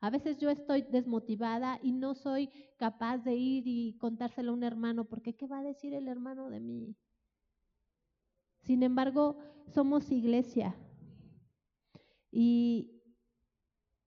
A 0.00 0.08
veces 0.08 0.38
yo 0.38 0.48
estoy 0.48 0.80
desmotivada 0.80 1.78
y 1.82 1.92
no 1.92 2.14
soy 2.14 2.48
capaz 2.78 3.18
de 3.18 3.34
ir 3.34 3.64
y 3.66 3.98
contárselo 3.98 4.52
a 4.52 4.54
un 4.54 4.62
hermano, 4.62 5.04
porque 5.04 5.34
¿qué 5.34 5.46
va 5.46 5.58
a 5.58 5.62
decir 5.62 5.92
el 5.92 6.08
hermano 6.08 6.48
de 6.48 6.60
mí? 6.60 6.96
Sin 8.62 8.82
embargo, 8.82 9.36
somos 9.66 10.10
iglesia. 10.10 10.74
Y, 12.30 13.02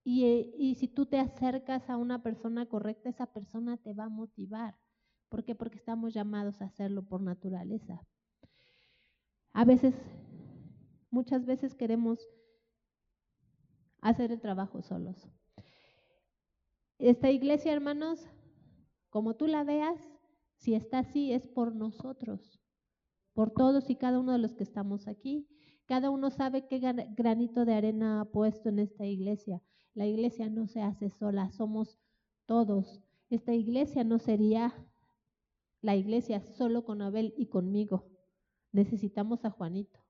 y, 0.02 0.24
y, 0.58 0.74
si 0.74 0.88
tú 0.88 1.06
te 1.06 1.20
acercas 1.20 1.88
a 1.88 1.96
una 1.96 2.24
persona 2.24 2.66
correcta, 2.66 3.10
esa 3.10 3.26
persona 3.26 3.76
te 3.76 3.94
va 3.94 4.06
a 4.06 4.08
motivar. 4.08 4.76
¿Por 5.28 5.44
qué? 5.44 5.54
Porque 5.54 5.78
estamos 5.78 6.14
llamados 6.14 6.60
a 6.60 6.64
hacerlo 6.64 7.04
por 7.04 7.20
naturaleza. 7.20 8.04
A 9.52 9.64
veces, 9.64 9.94
muchas 11.10 11.46
veces 11.46 11.72
queremos 11.72 12.28
hacer 14.00 14.32
el 14.32 14.40
trabajo 14.40 14.82
solos. 14.82 15.28
Esta 16.98 17.30
iglesia, 17.30 17.72
hermanos, 17.72 18.26
como 19.10 19.34
tú 19.34 19.46
la 19.46 19.64
veas, 19.64 19.98
si 20.56 20.74
está 20.74 21.00
así 21.00 21.32
es 21.32 21.46
por 21.46 21.74
nosotros, 21.74 22.60
por 23.34 23.50
todos 23.50 23.90
y 23.90 23.96
cada 23.96 24.18
uno 24.18 24.32
de 24.32 24.38
los 24.38 24.54
que 24.54 24.64
estamos 24.64 25.08
aquí. 25.08 25.46
Cada 25.84 26.10
uno 26.10 26.30
sabe 26.30 26.66
qué 26.66 26.78
granito 26.78 27.64
de 27.64 27.74
arena 27.74 28.20
ha 28.20 28.24
puesto 28.24 28.70
en 28.70 28.78
esta 28.78 29.06
iglesia. 29.06 29.62
La 29.94 30.06
iglesia 30.06 30.48
no 30.48 30.66
se 30.66 30.82
hace 30.82 31.10
sola, 31.10 31.50
somos 31.52 31.98
todos. 32.46 33.00
Esta 33.30 33.54
iglesia 33.54 34.02
no 34.02 34.18
sería 34.18 34.74
la 35.82 35.94
iglesia 35.94 36.40
solo 36.40 36.84
con 36.84 37.02
Abel 37.02 37.34
y 37.36 37.46
conmigo. 37.46 38.08
necesitamos 38.72 39.44
a 39.44 39.50
Juanito, 39.50 40.00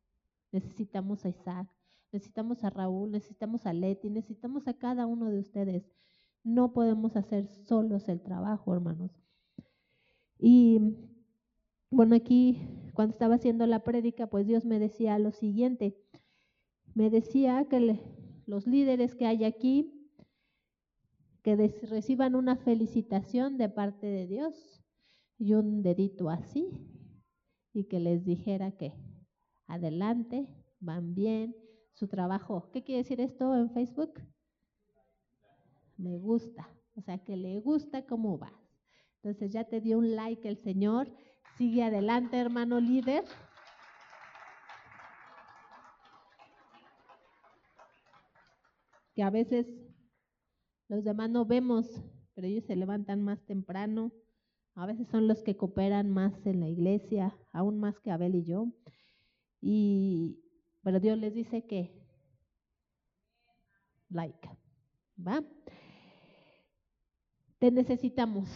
necesitamos 0.51 1.25
a 1.25 1.29
Isaac, 1.29 1.69
necesitamos 2.13 2.65
a 2.65 2.71
Raúl, 2.71 3.11
necesitamos 3.11 3.67
a 3.67 3.73
Leti, 3.73 4.11
necesitamos 4.11 4.69
a 4.69 4.75
cada 4.75 5.07
uno 5.07 5.31
de 5.31 5.39
ustedes. 5.39 5.91
No 6.43 6.73
podemos 6.73 7.17
hacer 7.17 7.49
solos 7.67 8.09
el 8.09 8.21
trabajo, 8.21 8.73
hermanos. 8.73 9.11
Y 10.39 10.79
bueno, 11.91 12.15
aquí 12.15 12.59
cuando 12.95 13.13
estaba 13.13 13.35
haciendo 13.35 13.67
la 13.67 13.85
prédica, 13.85 14.27
pues 14.29 14.47
Dios 14.47 14.65
me 14.65 14.79
decía 14.79 15.19
lo 15.19 15.33
siguiente. 15.33 15.99
Me 16.95 17.11
decía 17.11 17.67
que 17.69 18.01
los 18.47 18.67
líderes 18.67 19.15
que 19.15 19.27
hay 19.27 19.45
aquí, 19.45 20.11
que 21.43 21.57
reciban 21.57 22.35
una 22.35 22.57
felicitación 22.57 23.59
de 23.59 23.69
parte 23.69 24.07
de 24.07 24.27
Dios 24.27 24.83
y 25.39 25.53
un 25.55 25.83
dedito 25.83 26.31
así, 26.31 26.89
y 27.73 27.85
que 27.85 28.01
les 28.01 28.25
dijera 28.25 28.73
que 28.73 28.95
adelante, 29.67 30.49
van 30.81 31.15
bien, 31.15 31.55
su 31.97 32.09
trabajo. 32.09 32.71
¿Qué 32.73 32.85
quiere 32.85 33.03
decir 33.03 33.21
esto 33.21 33.55
en 33.57 33.71
Facebook? 33.71 34.21
Me 35.97 36.19
gusta, 36.19 36.69
o 36.95 37.01
sea, 37.01 37.19
que 37.25 37.37
le 37.37 37.59
gusta 37.61 38.05
cómo 38.05 38.39
va. 38.39 38.53
Entonces 39.23 39.51
ya 39.51 39.65
te 39.65 39.81
dio 39.81 39.99
un 39.99 40.15
like 40.15 40.47
el 40.47 40.59
Señor. 40.59 41.11
Sigue 41.57 41.83
adelante, 41.83 42.37
hermano 42.37 42.81
líder. 42.81 43.25
Que 49.15 49.23
a 49.23 49.31
veces 49.31 49.67
los 50.89 51.03
demás 51.03 51.31
no 51.31 51.47
vemos, 51.47 51.87
pero 52.35 52.47
ellos 52.47 52.65
se 52.65 52.77
levantan 52.77 53.23
más 53.23 53.43
temprano. 53.47 54.13
A 54.75 54.85
veces 54.85 55.09
son 55.09 55.27
los 55.27 55.43
que 55.43 55.57
cooperan 55.57 56.11
más 56.11 56.35
en 56.45 56.61
la 56.61 56.69
iglesia, 56.69 57.35
aún 57.53 57.79
más 57.79 57.99
que 58.01 58.11
Abel 58.11 58.35
y 58.35 58.45
yo. 58.45 58.67
Y 59.63 60.46
pero 60.87 61.01
Dios 61.01 61.19
les 61.19 61.35
dice 61.35 61.67
que, 61.67 61.91
like, 64.09 64.49
¿va? 65.19 65.43
Te 67.59 67.73
necesitamos. 67.73 68.49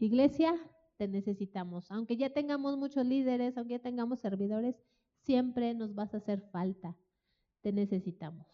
Iglesia, 0.00 0.56
te 0.96 1.06
necesitamos. 1.06 1.88
Aunque 1.92 2.16
ya 2.16 2.30
tengamos 2.30 2.76
muchos 2.76 3.06
líderes, 3.06 3.56
aunque 3.56 3.74
ya 3.74 3.78
tengamos 3.78 4.18
servidores, 4.18 4.74
siempre 5.20 5.72
nos 5.72 5.94
vas 5.94 6.12
a 6.14 6.16
hacer 6.16 6.40
falta. 6.50 6.96
Te 7.60 7.70
necesitamos. 7.72 8.48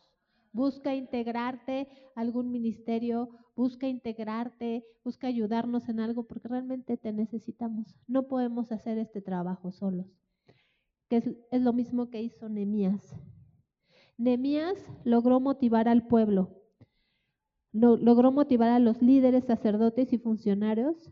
Busca 0.53 0.95
integrarte 0.95 1.89
a 2.15 2.21
algún 2.21 2.51
ministerio, 2.51 3.31
busca 3.57 3.89
integrarte, 3.89 4.85
busca 5.03 5.29
ayudarnos 5.29 5.89
en 5.89 6.01
algo, 6.01 6.25
porque 6.25 6.49
realmente 6.49 6.99
te 6.99 7.15
necesitamos. 7.15 7.97
No 8.07 8.29
podemos 8.29 8.71
hacer 8.71 8.99
este 8.99 9.23
trabajo 9.23 9.73
solos 9.73 10.19
que 11.09 11.17
es, 11.51 11.63
lo 11.63 11.73
mismo 11.73 12.11
que 12.11 12.23
hizo 12.23 12.49
Nemías. 12.49 13.15
Nemías 14.17 14.77
logró 15.05 15.41
motivar 15.41 15.89
al 15.89 16.07
pueblo, 16.07 16.63
logró 17.73 18.33
motivar 18.33 18.71
a 18.71 18.79
los 18.79 19.01
líderes, 19.01 19.45
sacerdotes 19.45 20.13
y 20.13 20.19
funcionarios. 20.19 21.11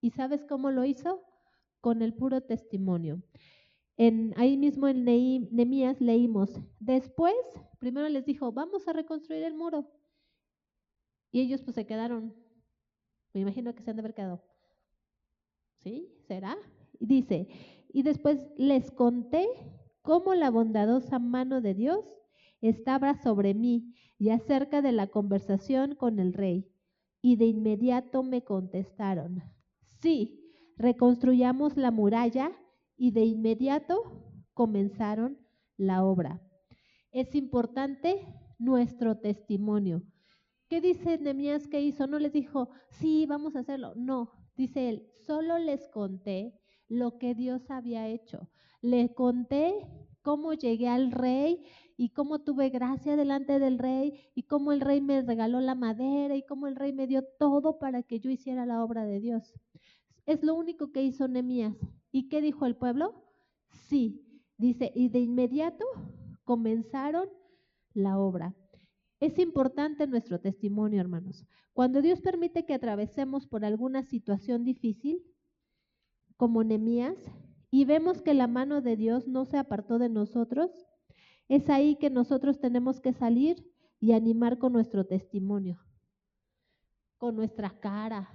¿Y 0.00 0.10
sabes 0.10 0.44
cómo 0.44 0.70
lo 0.70 0.84
hizo? 0.84 1.22
Con 1.80 2.02
el 2.02 2.14
puro 2.14 2.40
testimonio. 2.40 3.22
En, 3.96 4.34
ahí 4.36 4.56
mismo 4.56 4.88
en 4.88 5.04
Nemías 5.04 6.00
leímos, 6.00 6.60
después, 6.80 7.34
primero 7.78 8.08
les 8.08 8.26
dijo, 8.26 8.52
vamos 8.52 8.86
a 8.88 8.92
reconstruir 8.92 9.42
el 9.42 9.54
muro. 9.54 9.90
Y 11.30 11.40
ellos 11.40 11.62
pues 11.62 11.74
se 11.74 11.86
quedaron, 11.86 12.34
me 13.32 13.40
imagino 13.40 13.74
que 13.74 13.82
se 13.82 13.90
han 13.90 13.96
de 13.96 14.00
haber 14.00 14.14
quedado. 14.14 14.42
¿Sí? 15.82 16.12
¿Será? 16.26 16.56
Y 16.98 17.06
dice, 17.06 17.48
y 17.92 18.02
después 18.02 18.38
les 18.56 18.90
conté 18.90 19.46
cómo 20.02 20.34
la 20.34 20.50
bondadosa 20.50 21.18
mano 21.18 21.60
de 21.60 21.74
Dios 21.74 22.04
estaba 22.60 23.14
sobre 23.14 23.54
mí 23.54 23.94
y 24.18 24.30
acerca 24.30 24.82
de 24.82 24.92
la 24.92 25.08
conversación 25.08 25.94
con 25.94 26.18
el 26.18 26.32
rey. 26.32 26.70
Y 27.20 27.36
de 27.36 27.46
inmediato 27.46 28.22
me 28.22 28.44
contestaron, 28.44 29.42
sí, 30.00 30.40
reconstruyamos 30.76 31.76
la 31.76 31.90
muralla 31.90 32.52
y 32.96 33.10
de 33.10 33.24
inmediato 33.24 34.02
comenzaron 34.54 35.38
la 35.76 36.04
obra. 36.04 36.40
Es 37.10 37.34
importante 37.34 38.26
nuestro 38.58 39.18
testimonio. 39.18 40.02
¿Qué 40.68 40.80
dice 40.80 41.18
Nemías 41.18 41.66
que 41.68 41.80
hizo? 41.80 42.06
No 42.06 42.18
les 42.18 42.32
dijo, 42.32 42.70
sí, 42.90 43.26
vamos 43.26 43.56
a 43.56 43.60
hacerlo. 43.60 43.92
No, 43.96 44.32
dice 44.56 44.88
él, 44.88 45.08
solo 45.26 45.58
les 45.58 45.88
conté 45.88 46.60
lo 46.88 47.18
que 47.18 47.34
Dios 47.34 47.70
había 47.70 48.08
hecho. 48.08 48.48
Le 48.80 49.14
conté 49.14 49.86
cómo 50.22 50.54
llegué 50.54 50.88
al 50.88 51.12
rey 51.12 51.64
y 51.96 52.10
cómo 52.10 52.40
tuve 52.40 52.68
gracia 52.68 53.16
delante 53.16 53.58
del 53.58 53.78
rey 53.78 54.30
y 54.34 54.42
cómo 54.44 54.72
el 54.72 54.80
rey 54.80 55.00
me 55.00 55.22
regaló 55.22 55.60
la 55.60 55.74
madera 55.74 56.36
y 56.36 56.42
cómo 56.42 56.66
el 56.66 56.76
rey 56.76 56.92
me 56.92 57.06
dio 57.06 57.22
todo 57.38 57.78
para 57.78 58.02
que 58.02 58.20
yo 58.20 58.30
hiciera 58.30 58.66
la 58.66 58.82
obra 58.84 59.04
de 59.04 59.20
Dios. 59.20 59.54
Es 60.26 60.42
lo 60.42 60.54
único 60.54 60.92
que 60.92 61.02
hizo 61.02 61.28
Nemías. 61.28 61.76
¿Y 62.10 62.28
qué 62.28 62.40
dijo 62.40 62.66
el 62.66 62.76
pueblo? 62.76 63.14
Sí, 63.88 64.20
dice, 64.58 64.92
y 64.94 65.08
de 65.08 65.20
inmediato 65.20 65.84
comenzaron 66.44 67.28
la 67.94 68.18
obra. 68.18 68.54
Es 69.20 69.38
importante 69.38 70.06
nuestro 70.06 70.40
testimonio, 70.40 71.00
hermanos. 71.00 71.46
Cuando 71.72 72.02
Dios 72.02 72.20
permite 72.20 72.66
que 72.66 72.74
atravesemos 72.74 73.46
por 73.46 73.64
alguna 73.64 74.02
situación 74.02 74.64
difícil, 74.64 75.22
como 76.36 76.64
Nemías 76.64 77.16
y 77.70 77.84
vemos 77.84 78.22
que 78.22 78.34
la 78.34 78.46
mano 78.46 78.80
de 78.80 78.96
Dios 78.96 79.26
no 79.26 79.44
se 79.44 79.58
apartó 79.58 79.98
de 79.98 80.08
nosotros, 80.08 80.70
es 81.48 81.68
ahí 81.68 81.96
que 81.96 82.10
nosotros 82.10 82.58
tenemos 82.60 83.00
que 83.00 83.12
salir 83.12 83.70
y 84.00 84.12
animar 84.12 84.58
con 84.58 84.72
nuestro 84.72 85.06
testimonio, 85.06 85.80
con 87.18 87.36
nuestra 87.36 87.70
cara, 87.80 88.30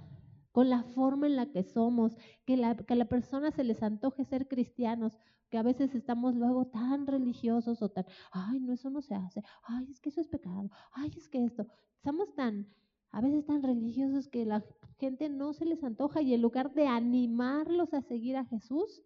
con 0.50 0.68
la 0.68 0.82
forma 0.82 1.26
en 1.26 1.36
la 1.36 1.46
que 1.46 1.62
somos, 1.62 2.16
que 2.44 2.56
la, 2.56 2.76
que 2.76 2.92
a 2.92 2.96
la 2.96 3.06
persona 3.06 3.50
se 3.50 3.64
les 3.64 3.82
antoje 3.82 4.24
ser 4.24 4.48
cristianos, 4.48 5.18
que 5.48 5.58
a 5.58 5.62
veces 5.62 5.94
estamos 5.94 6.34
luego 6.34 6.66
tan 6.66 7.06
religiosos 7.06 7.82
o 7.82 7.90
tan, 7.90 8.06
ay, 8.30 8.60
no, 8.60 8.72
eso 8.72 8.90
no 8.90 9.02
se 9.02 9.14
hace, 9.14 9.42
ay, 9.64 9.86
es 9.90 10.00
que 10.00 10.08
eso 10.08 10.20
es 10.20 10.28
pecado, 10.28 10.70
ay, 10.92 11.12
es 11.16 11.28
que 11.28 11.44
esto, 11.44 11.66
estamos 11.96 12.34
tan 12.34 12.66
a 13.12 13.20
veces 13.20 13.44
tan 13.44 13.62
religiosos 13.62 14.26
que 14.26 14.44
la 14.46 14.64
gente 14.98 15.28
no 15.28 15.52
se 15.52 15.66
les 15.66 15.84
antoja 15.84 16.22
y 16.22 16.34
en 16.34 16.42
lugar 16.42 16.72
de 16.72 16.86
animarlos 16.86 17.92
a 17.92 18.00
seguir 18.00 18.36
a 18.36 18.46
Jesús, 18.46 19.02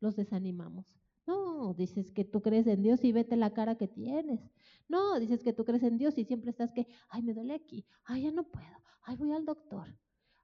los 0.00 0.14
desanimamos. 0.14 0.86
No, 1.26 1.74
dices 1.74 2.12
que 2.12 2.24
tú 2.24 2.42
crees 2.42 2.66
en 2.66 2.82
Dios 2.82 3.02
y 3.02 3.12
vete 3.12 3.34
la 3.34 3.52
cara 3.52 3.76
que 3.76 3.88
tienes. 3.88 4.40
No, 4.88 5.18
dices 5.18 5.42
que 5.42 5.52
tú 5.52 5.64
crees 5.64 5.82
en 5.82 5.98
Dios 5.98 6.16
y 6.18 6.24
siempre 6.24 6.50
estás 6.50 6.70
que, 6.72 6.86
ay, 7.08 7.22
me 7.22 7.34
duele 7.34 7.54
aquí, 7.54 7.84
ay, 8.04 8.22
ya 8.22 8.30
no 8.30 8.44
puedo, 8.44 8.76
ay, 9.02 9.16
voy 9.16 9.32
al 9.32 9.44
doctor. 9.44 9.96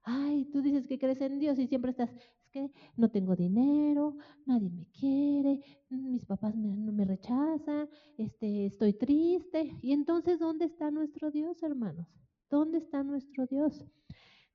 Ay, 0.03 0.45
tú 0.45 0.61
dices 0.61 0.85
que 0.85 0.99
crees 0.99 1.21
en 1.21 1.39
Dios 1.39 1.57
y 1.59 1.67
siempre 1.67 1.91
estás, 1.91 2.09
es 2.11 2.49
que 2.51 2.71
no 2.97 3.09
tengo 3.09 3.35
dinero, 3.37 4.17
nadie 4.45 4.69
me 4.69 4.85
quiere, 4.87 5.61
mis 5.89 6.25
papás 6.25 6.55
me, 6.57 6.75
me 6.75 7.05
rechazan, 7.05 7.87
este, 8.17 8.65
estoy 8.65 8.93
triste. 8.93 9.77
Y 9.81 9.93
entonces, 9.93 10.39
¿dónde 10.39 10.65
está 10.65 10.91
nuestro 10.91 11.31
Dios, 11.31 11.63
hermanos? 11.63 12.07
¿Dónde 12.53 12.77
está 12.77 13.01
nuestro 13.01 13.47
Dios? 13.47 13.83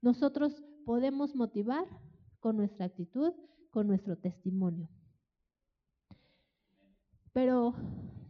Nosotros 0.01 0.63
podemos 0.85 1.35
motivar 1.35 1.85
con 2.39 2.57
nuestra 2.57 2.87
actitud, 2.87 3.33
con 3.73 3.89
nuestro 3.89 4.17
testimonio. 4.17 4.89
Pero 7.33 7.75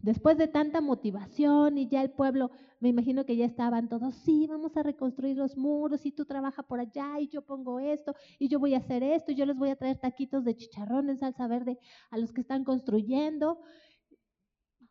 después 0.00 0.38
de 0.38 0.48
tanta 0.48 0.81
motivación 0.81 1.76
y 1.76 1.87
ya 1.87 2.00
el 2.00 2.12
pueblo, 2.12 2.50
me 2.81 2.88
imagino 2.88 3.26
que 3.26 3.37
ya 3.37 3.44
estaban 3.44 3.90
todos, 3.90 4.14
sí, 4.14 4.46
vamos 4.46 4.74
a 4.74 4.83
reconstruir 4.83 5.37
los 5.37 5.54
muros 5.54 6.07
y 6.07 6.12
tú 6.12 6.24
trabajas 6.24 6.64
por 6.64 6.81
allá 6.81 7.20
y 7.20 7.28
yo 7.28 7.42
pongo 7.42 7.78
esto 7.78 8.14
y 8.38 8.48
yo 8.48 8.59
voy 8.59 8.72
a 8.72 8.78
hacer 8.78 9.02
esto 9.02 9.33
y 9.33 9.35
yo 9.35 9.44
les 9.44 9.59
voy 9.59 9.68
a 9.68 9.76
traer 9.76 9.98
taquitos 9.98 10.46
de 10.46 10.57
chicharrón 10.57 11.11
en 11.11 11.18
salsa 11.18 11.46
verde 11.46 11.78
a 12.11 12.16
los 12.16 12.33
que 12.33 12.40
están 12.40 12.64
construyendo. 12.64 13.61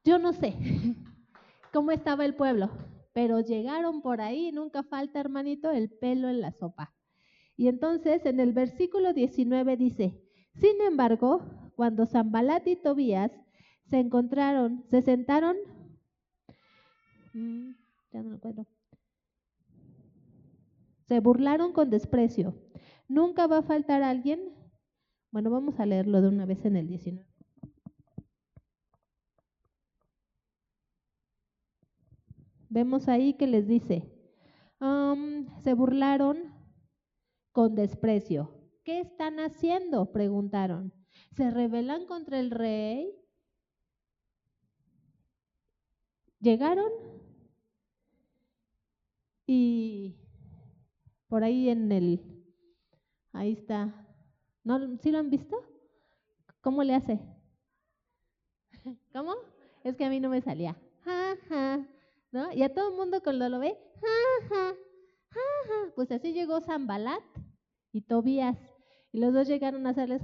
Yo 0.04 0.20
no 0.20 0.34
sé 0.34 0.54
cómo 1.74 1.90
estaba 1.90 2.26
el 2.26 2.36
pueblo, 2.36 2.70
pero 3.18 3.40
llegaron 3.40 4.04
por 4.04 4.22
ahí, 4.22 4.52
nunca 4.52 4.84
falta, 4.84 5.20
hermanito, 5.20 5.72
el 5.72 5.90
pelo 5.90 6.30
en 6.30 6.40
la 6.40 6.52
sopa. 6.52 6.94
Y 7.56 7.68
entonces 7.68 8.24
en 8.28 8.40
el 8.40 8.54
versículo 8.54 9.12
19 9.12 9.76
dice, 9.76 10.22
sin 10.54 10.80
embargo, 10.82 11.42
cuando 11.76 12.06
Zambalat 12.06 12.68
y 12.68 12.76
Tobías 12.76 13.32
se 13.86 13.98
encontraron, 13.98 14.86
se 14.92 15.02
sentaron, 15.02 15.58
mm, 17.34 17.72
ya 18.14 18.22
no 18.22 18.40
se 21.08 21.20
burlaron 21.20 21.74
con 21.74 21.90
desprecio. 21.90 22.54
Nunca 23.08 23.48
va 23.48 23.58
a 23.58 23.64
faltar 23.64 24.04
alguien. 24.04 24.54
Bueno, 25.32 25.50
vamos 25.50 25.80
a 25.80 25.88
leerlo 25.88 26.22
de 26.22 26.28
una 26.28 26.46
vez 26.46 26.64
en 26.66 26.76
el 26.76 26.88
19. 26.88 27.27
Vemos 32.78 33.08
ahí 33.08 33.34
que 33.34 33.48
les 33.48 33.68
dice, 33.68 34.08
se 35.64 35.74
burlaron 35.74 36.54
con 37.52 37.74
desprecio. 37.74 38.54
¿Qué 38.84 39.00
están 39.00 39.40
haciendo? 39.40 40.12
Preguntaron. 40.12 40.94
se 41.36 41.50
rebelan 41.50 42.06
contra 42.06 42.40
el 42.40 42.52
rey. 42.52 43.12
Llegaron 46.40 46.92
y 49.48 50.16
por 51.30 51.44
ahí 51.44 51.70
en 51.70 51.92
el, 51.92 52.46
ahí 53.34 53.54
está, 53.54 54.08
¿no? 54.64 55.00
¿Sí 55.00 55.10
lo 55.10 55.18
han 55.18 55.32
visto? 55.32 55.58
¿Cómo 56.62 56.84
le 56.84 56.94
hace? 56.94 57.20
¿Cómo? 59.14 59.34
Es 59.84 59.96
que 59.96 60.06
a 60.06 60.12
mí 60.12 60.20
no 60.20 60.30
me 60.30 60.42
salía. 60.42 60.76
Ja, 61.04 61.36
ja, 61.50 61.88
Y 62.54 62.64
a 62.64 62.74
todo 62.74 62.90
el 62.90 62.96
mundo 62.96 63.22
cuando 63.24 63.50
lo 63.50 63.60
ve, 63.60 63.78
ja, 64.02 64.56
ja. 64.56 64.76
Pues 65.96 66.12
así 66.12 66.34
llegó 66.34 66.62
Zambalat 66.62 67.24
y 67.92 68.02
Tobías. 68.02 68.58
Y 69.12 69.20
los 69.20 69.34
dos 69.34 69.48
llegaron 69.48 69.88
a 69.88 69.92
hacerles. 69.92 70.22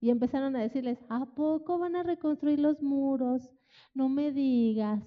Y 0.00 0.10
empezaron 0.10 0.54
a 0.54 0.60
decirles, 0.60 0.98
¿a 1.08 1.26
poco 1.34 1.78
van 1.78 1.96
a 1.96 2.04
reconstruir 2.04 2.60
los 2.60 2.80
muros? 2.80 3.50
No 3.94 4.08
me 4.08 4.30
digas. 4.30 5.02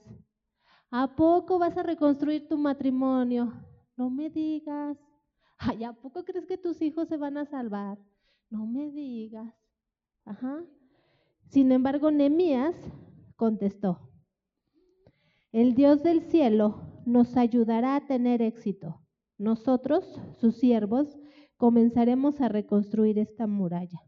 ¿A 0.90 1.16
poco 1.16 1.60
vas 1.60 1.78
a 1.78 1.84
reconstruir 1.84 2.50
tu 2.50 2.58
matrimonio? 2.58 3.54
No 3.96 4.10
me 4.10 4.30
digas. 4.30 4.98
Ay, 5.58 5.86
¿a 5.86 5.94
poco 5.94 6.26
crees 6.26 6.46
que 6.46 6.58
tus 6.58 6.82
hijos 6.82 7.08
se 7.08 7.16
van 7.16 7.38
a 7.38 7.46
salvar? 7.46 7.98
No 8.50 8.66
me 8.66 8.92
digas. 8.92 9.54
Ajá. 10.26 10.66
Sin 11.48 11.72
embargo, 11.72 12.12
Nehemías 12.12 12.76
contestó, 13.38 14.11
el 15.52 15.76
Dios 15.76 16.04
del 16.04 16.22
cielo 16.22 16.82
nos 17.06 17.36
ayudará 17.36 17.96
a 17.96 18.08
tener 18.08 18.42
éxito. 18.42 19.02
Nosotros, 19.38 20.20
sus 20.40 20.56
siervos, 20.58 21.20
comenzaremos 21.58 22.40
a 22.42 22.48
reconstruir 22.48 23.20
esta 23.20 23.48
muralla. 23.48 24.02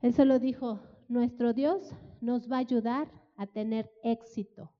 Él 0.00 0.14
solo 0.14 0.38
dijo, 0.38 0.80
nuestro 1.08 1.52
Dios 1.52 1.94
nos 2.20 2.50
va 2.50 2.56
a 2.56 2.60
ayudar 2.60 3.08
a 3.36 3.46
tener 3.46 3.92
éxito. 4.02 4.72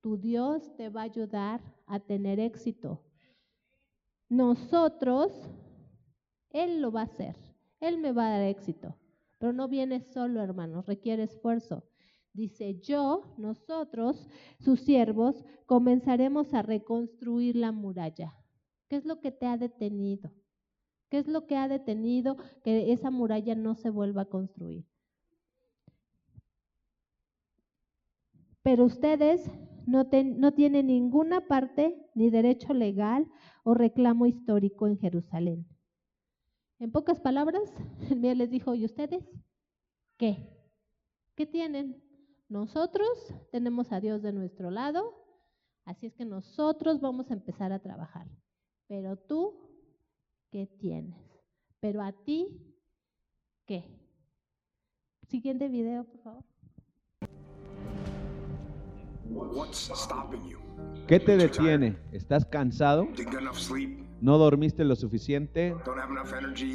Tu 0.00 0.16
Dios 0.16 0.76
te 0.76 0.88
va 0.88 1.00
a 1.00 1.04
ayudar 1.04 1.60
a 1.86 1.98
tener 2.00 2.38
éxito. 2.38 3.04
Nosotros, 4.28 5.32
Él 6.50 6.80
lo 6.80 6.92
va 6.92 7.00
a 7.00 7.04
hacer. 7.04 7.36
Él 7.80 7.98
me 7.98 8.12
va 8.12 8.28
a 8.28 8.30
dar 8.38 8.42
éxito. 8.42 8.96
Pero 9.38 9.52
no 9.52 9.68
viene 9.68 10.00
solo, 10.00 10.42
hermanos, 10.42 10.86
requiere 10.86 11.24
esfuerzo. 11.24 11.84
Dice, 12.32 12.78
yo, 12.80 13.34
nosotros, 13.36 14.28
sus 14.60 14.80
siervos, 14.80 15.44
comenzaremos 15.66 16.54
a 16.54 16.62
reconstruir 16.62 17.56
la 17.56 17.72
muralla. 17.72 18.34
¿Qué 18.88 18.96
es 18.96 19.04
lo 19.04 19.20
que 19.20 19.32
te 19.32 19.46
ha 19.46 19.56
detenido? 19.56 20.30
¿Qué 21.08 21.18
es 21.18 21.26
lo 21.26 21.46
que 21.46 21.56
ha 21.56 21.68
detenido 21.68 22.36
que 22.62 22.92
esa 22.92 23.10
muralla 23.10 23.54
no 23.54 23.74
se 23.74 23.90
vuelva 23.90 24.22
a 24.22 24.28
construir? 24.28 24.86
Pero 28.62 28.84
ustedes 28.84 29.50
no, 29.86 30.06
tienen 30.52 30.88
ninguna 30.88 31.46
parte 31.46 31.96
ni 32.14 32.28
derecho 32.28 32.74
legal 32.74 33.26
o 33.64 33.72
reclamo 33.72 34.26
histórico 34.26 34.86
en 34.86 34.98
Jerusalén. 34.98 35.66
En 36.78 36.92
pocas 36.92 37.18
palabras, 37.20 37.62
el 38.10 38.20
mío 38.20 38.34
les 38.34 38.50
dijo, 38.50 38.74
¿y 38.74 38.84
ustedes 38.84 39.24
qué? 40.18 40.46
¿Qué 41.34 41.46
tienen? 41.46 42.02
Nosotros 42.48 43.34
tenemos 43.52 43.92
a 43.92 44.00
Dios 44.00 44.22
de 44.22 44.32
nuestro 44.32 44.70
lado, 44.70 45.14
así 45.84 46.06
es 46.06 46.14
que 46.14 46.24
nosotros 46.24 46.98
vamos 46.98 47.30
a 47.30 47.34
empezar 47.34 47.72
a 47.72 47.78
trabajar. 47.78 48.26
Pero 48.86 49.16
tú, 49.16 49.54
¿qué 50.50 50.66
tienes? 50.66 51.18
Pero 51.80 52.02
a 52.02 52.12
ti, 52.12 52.74
¿qué? 53.66 53.84
Siguiente 55.28 55.68
video, 55.68 56.04
por 56.04 56.20
favor. 56.22 56.44
¿Qué 61.06 61.20
te 61.20 61.36
detiene? 61.36 61.98
¿Estás 62.12 62.46
cansado? 62.46 63.06
¿No 64.22 64.38
dormiste 64.38 64.84
lo 64.84 64.96
suficiente? 64.96 65.76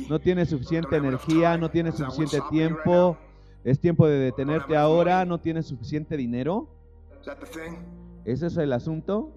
¿No 0.08 0.20
tienes 0.20 0.50
suficiente 0.50 0.98
energía? 0.98 1.58
¿No 1.58 1.72
tienes 1.72 1.96
suficiente 1.96 2.40
tiempo? 2.52 3.18
¿Es 3.63 3.80
tiempo 3.80 4.08
de 4.08 4.17
detenerte 4.17 4.76
ahora? 4.76 5.23
¿No 5.26 5.39
tienes 5.39 5.67
suficiente 5.67 6.17
dinero? 6.17 6.67
¿Ese 8.26 8.47
es 8.47 8.58
el 8.58 8.73
asunto? 8.73 9.32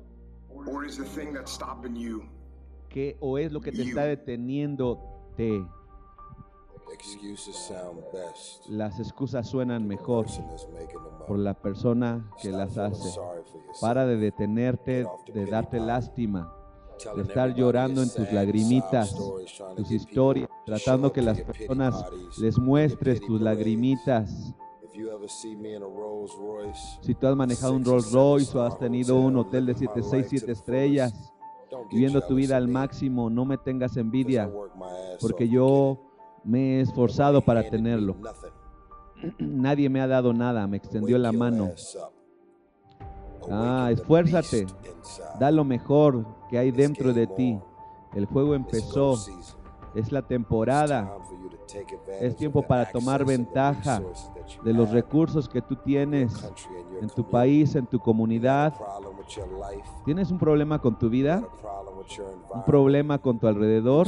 ¿Qué 2.89 3.17
o 3.21 3.39
es 3.39 3.53
lo 3.53 3.61
que 3.61 3.73
te 3.73 3.83
está 3.83 4.05
deteniendo? 4.05 5.01
Las 8.69 8.99
excusas 8.99 9.49
suenan 9.49 9.87
mejor 9.87 10.27
por 11.29 11.39
la 11.39 11.55
persona 11.55 12.29
que 12.41 12.51
las 12.51 12.79
hace. 12.79 13.21
Para 13.81 14.07
de 14.07 14.17
detenerte, 14.17 15.07
de 15.33 15.47
darte 15.47 15.79
lástima, 15.79 16.53
de 17.15 17.23
estar 17.23 17.55
llorando 17.55 18.03
en 18.03 18.11
tus 18.13 18.33
lagrimitas, 18.33 19.15
tus 19.77 19.91
historias, 19.91 20.49
tratando 20.65 21.13
que 21.13 21.23
las 21.23 21.41
personas 21.41 22.05
les 22.39 22.59
muestres 22.59 23.21
tus 23.21 23.41
lagrimitas. 23.41 24.55
Si 27.03 27.15
tú 27.15 27.27
has 27.27 27.37
manejado 27.37 27.75
un 27.75 27.85
Rolls 27.85 28.13
Royce 28.13 28.57
o 28.57 28.63
has 28.63 28.79
tenido 28.79 29.17
un 29.17 29.37
hotel 29.37 29.67
de 29.67 29.75
7, 29.75 30.03
6, 30.03 30.27
7 30.29 30.53
estrellas, 30.53 31.33
viviendo 31.91 32.23
tu 32.23 32.35
vida 32.35 32.57
al 32.57 32.69
máximo, 32.69 33.29
no 33.29 33.45
me 33.45 33.59
tengas 33.59 33.97
envidia, 33.97 34.51
porque 35.21 35.49
yo 35.49 35.99
me 36.45 36.79
he 36.79 36.81
esforzado 36.81 37.43
para 37.43 37.69
tenerlo. 37.69 38.17
Nadie 39.39 39.89
me 39.89 40.01
ha 40.01 40.07
dado 40.07 40.33
nada, 40.33 40.67
me 40.67 40.77
extendió 40.77 41.19
la 41.19 41.33
mano. 41.33 41.73
Ah, 43.51 43.89
esfuérzate, 43.91 44.67
da 45.39 45.51
lo 45.51 45.65
mejor 45.65 46.27
que 46.49 46.59
hay 46.59 46.71
dentro 46.71 47.13
de 47.13 47.27
ti. 47.27 47.61
El 48.15 48.27
juego 48.27 48.55
empezó, 48.55 49.15
es 49.95 50.13
la 50.13 50.23
temporada, 50.23 51.17
es 52.21 52.37
tiempo 52.37 52.63
para 52.63 52.91
tomar 52.91 53.25
ventaja 53.25 54.03
de 54.65 54.73
los 54.73 54.91
recursos 54.91 55.49
que 55.49 55.61
tú 55.61 55.77
tienes 55.77 56.33
en 57.01 57.09
tu 57.09 57.29
país, 57.29 57.75
en 57.75 57.87
tu 57.87 57.99
comunidad. 57.99 58.75
¿Tienes 60.05 60.31
un 60.31 60.39
problema 60.39 60.81
con 60.81 60.99
tu 60.99 61.09
vida? 61.09 61.43
¿Un 62.55 62.65
problema 62.65 63.19
con 63.19 63.39
tu 63.39 63.47
alrededor? 63.49 64.07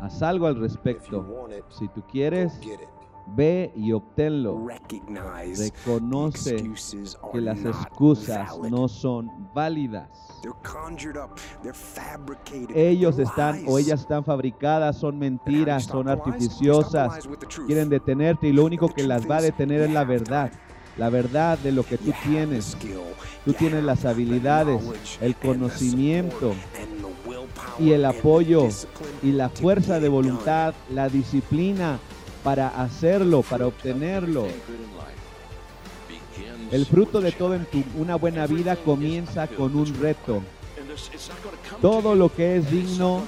Haz 0.00 0.22
algo 0.22 0.46
al 0.46 0.56
respecto. 0.56 1.48
Si 1.68 1.88
tú 1.88 2.02
quieres, 2.10 2.58
Ve 3.26 3.72
y 3.74 3.92
obténlo. 3.92 4.66
Reconoce 5.58 6.70
que 7.32 7.40
las 7.40 7.64
excusas 7.64 8.56
no 8.70 8.88
son 8.88 9.30
válidas. 9.52 10.08
Ellos 12.74 13.18
están 13.18 13.64
o 13.66 13.78
ellas 13.78 14.00
están 14.00 14.24
fabricadas, 14.24 14.98
son 14.98 15.18
mentiras, 15.18 15.84
son 15.84 16.08
artificiosas, 16.08 17.28
quieren 17.66 17.88
detenerte 17.88 18.48
y 18.48 18.52
lo 18.52 18.64
único 18.64 18.92
que 18.92 19.02
las 19.02 19.28
va 19.28 19.38
a 19.38 19.42
detener 19.42 19.82
es 19.82 19.90
la 19.90 20.04
verdad. 20.04 20.52
La 20.96 21.10
verdad 21.10 21.58
de 21.58 21.72
lo 21.72 21.82
que 21.82 21.98
tú 21.98 22.12
tienes. 22.22 22.76
Tú 23.44 23.52
tienes 23.52 23.84
las 23.84 24.04
habilidades, 24.04 24.82
el 25.20 25.36
conocimiento 25.36 26.54
y 27.78 27.92
el 27.92 28.04
apoyo 28.04 28.68
y 29.22 29.32
la 29.32 29.48
fuerza 29.48 30.00
de 30.00 30.08
voluntad, 30.08 30.74
la 30.90 31.08
disciplina 31.08 31.98
para 32.46 32.68
hacerlo, 32.68 33.42
para 33.42 33.66
obtenerlo. 33.66 34.46
El 36.70 36.86
fruto 36.86 37.20
de 37.20 37.32
todo 37.32 37.54
en 37.54 37.64
tu, 37.64 37.82
una 37.96 38.14
buena 38.14 38.46
vida 38.46 38.76
comienza 38.76 39.48
con 39.48 39.74
un 39.74 39.92
reto. 40.00 40.44
Todo 41.82 42.14
lo 42.14 42.32
que 42.32 42.58
es 42.58 42.70
digno 42.70 43.24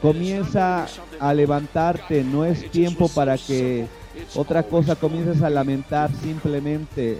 comienza 0.00 0.86
a 1.20 1.34
levantarte. 1.34 2.24
No 2.24 2.46
es 2.46 2.70
tiempo 2.70 3.10
para 3.10 3.36
que 3.36 3.86
otra 4.34 4.62
cosa 4.62 4.96
comiences 4.96 5.42
a 5.42 5.50
lamentar 5.50 6.10
simplemente. 6.22 7.18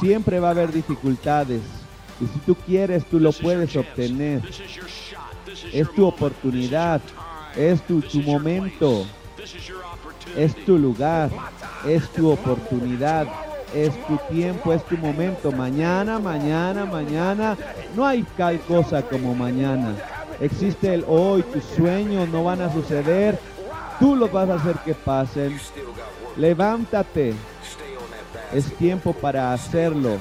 Siempre 0.00 0.40
va 0.40 0.48
a 0.48 0.52
haber 0.52 0.72
dificultades. 0.72 1.60
Y 2.18 2.24
si 2.28 2.38
tú 2.46 2.54
quieres, 2.54 3.04
tú 3.04 3.20
lo 3.20 3.30
puedes 3.32 3.76
obtener. 3.76 4.40
Es 5.70 5.94
tu 5.94 6.06
oportunidad. 6.06 7.02
Es 7.54 7.82
tu, 7.86 8.00
tu 8.00 8.22
momento. 8.22 9.04
Es 10.36 10.54
tu 10.64 10.78
lugar, 10.78 11.30
es 11.86 12.08
tu 12.10 12.30
oportunidad, 12.30 13.26
es 13.74 13.90
tu 14.06 14.18
tiempo, 14.30 14.72
es 14.72 14.84
tu 14.84 14.96
momento. 14.96 15.52
Mañana, 15.52 16.18
mañana, 16.18 16.84
mañana. 16.84 17.56
No 17.94 18.06
hay 18.06 18.22
tal 18.36 18.60
cosa 18.60 19.02
como 19.02 19.34
mañana. 19.34 19.94
Existe 20.40 20.94
el 20.94 21.04
hoy, 21.06 21.42
tus 21.42 21.64
sueños 21.64 22.28
no 22.28 22.44
van 22.44 22.62
a 22.62 22.72
suceder. 22.72 23.38
Tú 23.98 24.16
los 24.16 24.32
vas 24.32 24.48
a 24.48 24.54
hacer 24.54 24.76
que 24.84 24.94
pasen. 24.94 25.58
Levántate. 26.36 27.34
Es 28.52 28.74
tiempo 28.76 29.12
para 29.12 29.52
hacerlo. 29.52 30.18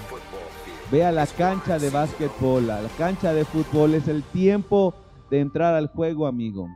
Ve 0.92 1.06
a 1.06 1.12
la 1.12 1.28
cancha 1.28 1.78
de 1.78 1.90
básquetbol, 1.90 2.70
a 2.70 2.82
la 2.82 2.90
cancha 2.98 3.34
de 3.34 3.46
fútbol. 3.46 3.96
Es 3.96 4.08
el 4.08 4.24
tiempo 4.24 4.94
de 5.30 5.40
entrar 5.40 5.76
al 5.76 5.88
juego, 5.88 6.28
amigo. 6.28 6.68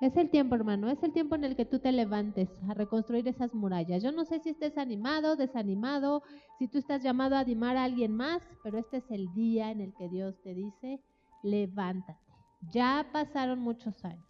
Es 0.00 0.16
el 0.16 0.30
tiempo, 0.30 0.54
hermano, 0.54 0.88
es 0.88 1.02
el 1.02 1.12
tiempo 1.12 1.34
en 1.34 1.42
el 1.42 1.56
que 1.56 1.64
tú 1.64 1.80
te 1.80 1.90
levantes 1.90 2.48
a 2.68 2.74
reconstruir 2.74 3.26
esas 3.26 3.52
murallas. 3.52 4.00
Yo 4.00 4.12
no 4.12 4.24
sé 4.24 4.38
si 4.38 4.50
estés 4.50 4.78
animado, 4.78 5.34
desanimado, 5.34 6.22
si 6.56 6.68
tú 6.68 6.78
estás 6.78 7.02
llamado 7.02 7.34
a 7.34 7.40
animar 7.40 7.76
a 7.76 7.82
alguien 7.82 8.12
más, 8.14 8.40
pero 8.62 8.78
este 8.78 8.98
es 8.98 9.10
el 9.10 9.32
día 9.34 9.72
en 9.72 9.80
el 9.80 9.92
que 9.94 10.08
Dios 10.08 10.40
te 10.42 10.54
dice, 10.54 11.02
levántate. 11.42 12.20
Ya 12.72 13.08
pasaron 13.12 13.58
muchos 13.58 14.04
años, 14.04 14.26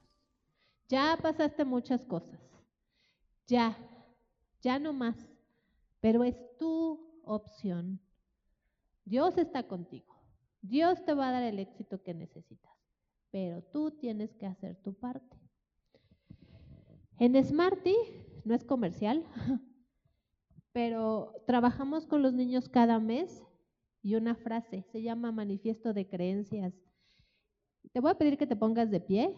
ya 0.89 1.19
pasaste 1.21 1.67
muchas 1.67 2.03
cosas, 2.05 2.41
ya, 3.47 3.77
ya 4.63 4.79
no 4.79 4.95
más, 4.95 5.17
pero 6.01 6.25
es 6.25 6.37
tu 6.59 7.21
opción. 7.25 8.01
Dios 9.05 9.37
está 9.37 9.67
contigo, 9.67 10.15
Dios 10.63 11.05
te 11.05 11.13
va 11.15 11.29
a 11.29 11.33
dar 11.33 11.43
el 11.43 11.59
éxito 11.59 12.03
que 12.03 12.15
necesitas, 12.15 12.73
pero 13.31 13.63
tú 13.63 13.91
tienes 13.93 14.35
que 14.35 14.47
hacer 14.47 14.77
tu 14.83 14.95
parte. 14.95 15.38
En 17.21 17.43
Smarty, 17.45 17.97
no 18.45 18.55
es 18.55 18.65
comercial, 18.65 19.25
pero 20.73 21.33
trabajamos 21.49 22.07
con 22.07 22.23
los 22.23 22.33
niños 22.33 22.69
cada 22.69 23.01
mes 23.01 23.45
y 24.03 24.15
una 24.15 24.37
frase, 24.37 24.85
se 24.93 25.03
llama 25.03 25.33
manifiesto 25.33 25.93
de 25.93 26.09
creencias. 26.09 26.73
Te 27.93 27.99
voy 27.99 28.13
a 28.13 28.19
pedir 28.19 28.39
que 28.39 28.47
te 28.47 28.55
pongas 28.55 28.91
de 28.93 29.01
pie 29.01 29.35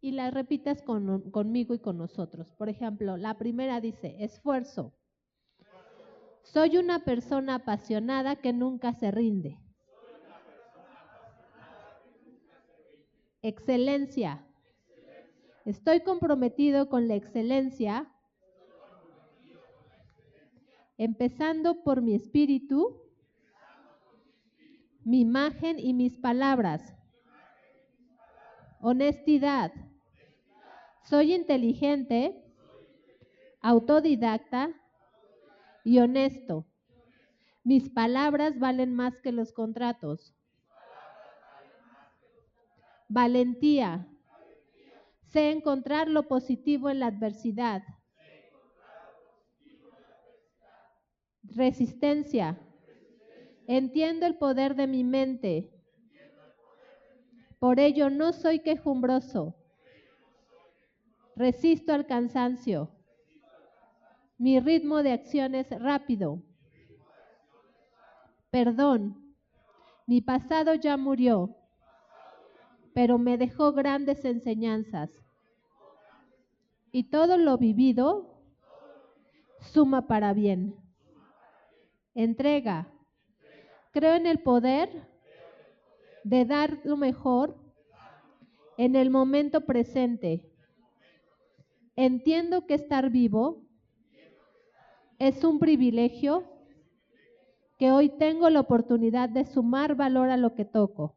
y 0.00 0.12
la 0.12 0.30
repitas 0.30 0.80
con, 0.80 1.30
conmigo 1.32 1.74
y 1.74 1.80
con 1.80 1.98
nosotros. 1.98 2.52
Por 2.52 2.68
ejemplo, 2.68 3.16
la 3.16 3.36
primera 3.36 3.80
dice, 3.80 4.14
esfuerzo. 4.20 4.94
Soy 6.44 6.76
una 6.76 7.04
persona 7.04 7.56
apasionada 7.56 8.36
que 8.36 8.52
nunca 8.52 8.92
se 8.92 9.10
rinde. 9.10 9.63
Excelencia. 13.44 14.42
Estoy 15.66 16.00
comprometido 16.00 16.88
con 16.88 17.08
la 17.08 17.14
excelencia, 17.14 18.10
empezando 20.96 21.82
por 21.82 22.00
mi 22.00 22.14
espíritu, 22.14 23.02
mi 25.04 25.20
imagen 25.20 25.78
y 25.78 25.92
mis 25.92 26.16
palabras. 26.16 26.94
Honestidad. 28.80 29.74
Soy 31.02 31.34
inteligente, 31.34 32.42
autodidacta 33.60 34.70
y 35.84 35.98
honesto. 35.98 36.64
Mis 37.62 37.90
palabras 37.90 38.58
valen 38.58 38.94
más 38.94 39.20
que 39.20 39.32
los 39.32 39.52
contratos. 39.52 40.34
Valentía. 43.14 44.08
Sé 45.22 45.52
encontrar 45.52 46.08
lo 46.08 46.26
positivo 46.26 46.90
en 46.90 46.98
la 46.98 47.06
adversidad. 47.06 47.84
Resistencia. 51.44 52.58
Entiendo 53.68 54.26
el 54.26 54.36
poder 54.36 54.74
de 54.74 54.88
mi 54.88 55.04
mente. 55.04 55.70
Por 57.60 57.78
ello 57.78 58.10
no 58.10 58.32
soy 58.32 58.58
quejumbroso. 58.58 59.54
Resisto 61.36 61.92
al 61.92 62.06
cansancio. 62.06 62.90
Mi 64.38 64.58
ritmo 64.58 65.04
de 65.04 65.12
acción 65.12 65.54
es 65.54 65.70
rápido. 65.70 66.42
Perdón. 68.50 69.36
Mi 70.04 70.20
pasado 70.20 70.74
ya 70.74 70.96
murió 70.96 71.56
pero 72.94 73.18
me 73.18 73.36
dejó 73.36 73.72
grandes 73.72 74.24
enseñanzas. 74.24 75.10
Y 76.92 77.10
todo 77.10 77.36
lo 77.36 77.58
vivido 77.58 78.40
suma 79.60 80.06
para 80.06 80.32
bien. 80.32 80.76
Entrega. 82.14 82.88
Creo 83.90 84.14
en 84.14 84.26
el 84.26 84.38
poder 84.38 85.08
de 86.22 86.44
dar 86.44 86.80
lo 86.84 86.96
mejor 86.96 87.56
en 88.78 88.94
el 88.94 89.10
momento 89.10 89.62
presente. 89.62 90.48
Entiendo 91.96 92.66
que 92.66 92.74
estar 92.74 93.10
vivo 93.10 93.62
es 95.18 95.42
un 95.44 95.58
privilegio 95.58 96.44
que 97.78 97.90
hoy 97.90 98.08
tengo 98.08 98.50
la 98.50 98.60
oportunidad 98.60 99.28
de 99.28 99.44
sumar 99.44 99.96
valor 99.96 100.30
a 100.30 100.36
lo 100.36 100.54
que 100.54 100.64
toco. 100.64 101.16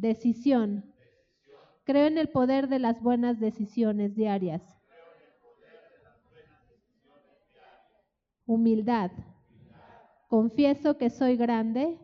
Decisión. 0.00 0.94
Creo 1.84 2.06
en 2.06 2.16
el 2.16 2.30
poder 2.30 2.68
de 2.68 2.78
las 2.78 3.02
buenas 3.02 3.38
decisiones 3.38 4.14
diarias. 4.16 4.62
Humildad. 8.46 9.10
Confieso 10.28 10.96
que 10.96 11.10
soy 11.10 11.36
grande 11.36 11.98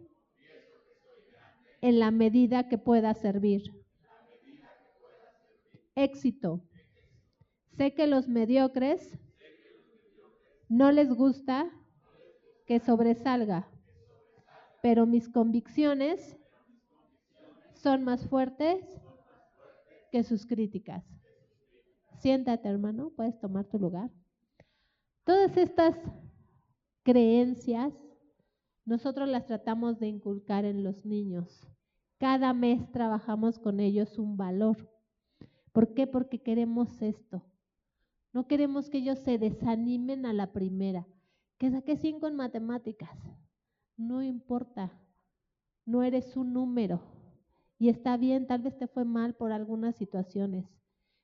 en 1.81 1.99
la 1.99 2.11
medida 2.11 2.69
que 2.69 2.77
pueda 2.77 3.15
servir. 3.15 3.63
Éxito. 5.95 6.61
Sé 7.79 7.95
que 7.95 8.07
los 8.07 8.29
mediocres 8.29 9.19
no 10.69 10.93
les 10.93 11.15
gusta 11.15 11.71
que 12.67 12.79
sobresalga, 12.79 13.71
pero 14.83 15.07
mis 15.07 15.31
convicciones 15.31 16.37
son 17.77 18.05
más 18.05 18.27
fuertes 18.29 18.85
que 20.11 20.23
sus 20.23 20.47
críticas. 20.47 21.05
Siéntate, 22.19 22.69
hermano, 22.69 23.13
puedes 23.15 23.39
tomar 23.39 23.65
tu 23.67 23.79
lugar. 23.79 24.11
Todas 25.25 25.57
estas 25.57 25.97
creencias 27.03 27.93
nosotros 28.85 29.29
las 29.29 29.47
tratamos 29.47 29.99
de 29.99 30.07
inculcar 30.07 30.65
en 30.65 30.85
los 30.85 31.05
niños. 31.05 31.69
Cada 32.19 32.53
mes 32.53 32.91
trabajamos 32.93 33.59
con 33.59 33.81
ellos 33.81 34.17
un 34.17 34.37
valor. 34.37 34.89
¿Por 35.73 35.93
qué? 35.93 36.07
Porque 36.07 36.41
queremos 36.41 37.03
esto. 37.03 37.45
No 38.33 38.47
queremos 38.47 38.89
que 38.89 38.99
ellos 38.99 39.19
se 39.19 39.39
desanimen 39.39 40.25
a 40.25 40.33
la 40.33 40.53
primera. 40.53 41.07
Que 41.59 41.71
saque 41.71 41.97
cinco 41.97 42.29
en 42.29 42.37
matemáticas. 42.37 43.19
No 43.97 44.23
importa. 44.23 44.93
No 45.85 46.05
eres 46.05 46.37
un 46.37 46.53
número. 46.53 47.16
Y 47.79 47.89
está 47.89 48.17
bien, 48.17 48.47
tal 48.47 48.63
vez 48.63 48.77
te 48.79 48.87
fue 48.87 49.05
mal 49.05 49.35
por 49.35 49.53
algunas 49.53 49.97
situaciones, 49.97 50.67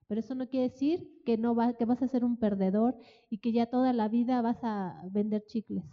pero 0.06 0.20
eso 0.20 0.34
no 0.34 0.48
quiere 0.48 0.68
decir 0.68 1.22
que 1.24 1.38
no 1.38 1.54
va, 1.54 1.72
que 1.74 1.86
vas 1.86 2.02
a 2.02 2.08
ser 2.08 2.24
un 2.24 2.36
perdedor 2.36 2.98
y 3.30 3.38
que 3.38 3.52
ya 3.52 3.66
toda 3.66 3.92
la 3.92 4.08
vida 4.08 4.42
vas 4.42 4.58
a 4.62 5.02
vender 5.10 5.44
chicles. 5.46 5.84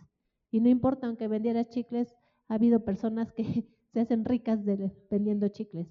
Y 0.52 0.60
no 0.60 0.69
importa, 0.69 1.08
aunque 1.08 1.28
vendieras 1.28 1.69
chicles, 1.69 2.13
ha 2.50 2.56
habido 2.56 2.84
personas 2.84 3.32
que 3.32 3.43
se 3.93 4.02
hacen 4.02 4.26
ricas 4.26 4.65
de, 4.65 4.91
vendiendo 5.10 5.48
chicles. 5.48 5.88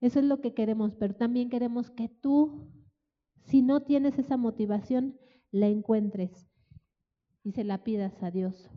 Eso 0.00 0.18
es 0.18 0.24
lo 0.24 0.40
que 0.40 0.54
queremos, 0.54 0.96
pero 0.96 1.14
también 1.14 1.50
queremos 1.50 1.90
que 1.90 2.08
tú, 2.08 2.68
si 3.44 3.62
no 3.62 3.82
tienes 3.82 4.18
esa 4.18 4.36
motivación, 4.36 5.18
la 5.50 5.68
encuentres 5.68 6.48
y 7.44 7.52
se 7.52 7.62
la 7.62 7.84
pidas 7.84 8.22
a 8.22 8.30
Dios. 8.30 8.70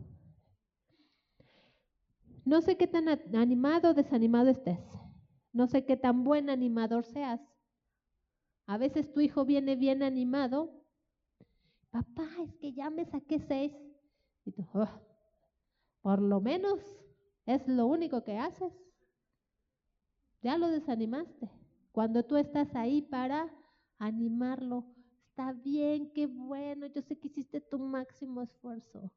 No 2.45 2.61
sé 2.61 2.77
qué 2.77 2.85
tan 2.85 3.09
animado 3.09 3.89
o 3.89 3.93
desanimado 3.95 4.49
estés. 4.49 4.79
No 5.51 5.65
sé 5.65 5.83
qué 5.83 5.97
tan 5.97 6.23
buen 6.23 6.51
animador 6.51 7.03
seas. 7.03 7.41
A 8.67 8.77
veces 8.77 9.11
tu 9.11 9.19
hijo 9.19 9.45
viene 9.45 9.75
bien 9.75 10.03
animado. 10.03 10.71
Papá, 11.89 12.29
es 12.43 12.53
que 12.55 12.71
ya 12.71 12.91
me 12.91 13.05
saqué 13.05 13.39
seis. 13.39 13.73
Y 14.45 14.51
tú, 14.51 14.63
por 16.01 16.21
lo 16.21 16.39
menos 16.39 16.79
es 17.47 17.67
lo 17.67 17.87
único 17.87 18.23
que 18.23 18.37
haces. 18.37 18.73
Ya 20.43 20.59
lo 20.59 20.69
desanimaste. 20.69 21.49
Cuando 21.91 22.23
tú 22.23 22.37
estás 22.37 22.75
ahí 22.75 23.01
para 23.01 23.51
animarlo, 23.97 24.85
está 25.29 25.51
bien, 25.51 26.11
qué 26.13 26.27
bueno, 26.27 26.85
yo 26.85 27.01
sé 27.01 27.17
que 27.17 27.27
hiciste 27.27 27.59
tu 27.59 27.79
máximo 27.79 28.43
esfuerzo 28.43 29.11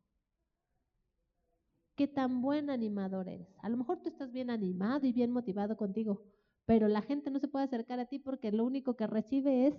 qué 1.99 2.07
tan 2.07 2.41
buen 2.41 2.71
animador 2.71 3.29
eres. 3.29 3.49
A 3.59 3.69
lo 3.69 3.77
mejor 3.77 3.99
tú 3.99 4.09
estás 4.09 4.31
bien 4.31 4.51
animado 4.51 5.05
y 5.05 5.13
bien 5.13 5.33
motivado 5.33 5.77
contigo, 5.77 6.23
pero 6.65 6.87
la 6.87 7.03
gente 7.03 7.29
no 7.29 7.41
se 7.41 7.49
puede 7.49 7.65
acercar 7.65 7.99
a 7.99 8.07
ti 8.07 8.21
porque 8.21 8.53
lo 8.53 8.65
único 8.65 8.95
que 8.95 9.09
recibe 9.09 9.67
es 9.67 9.75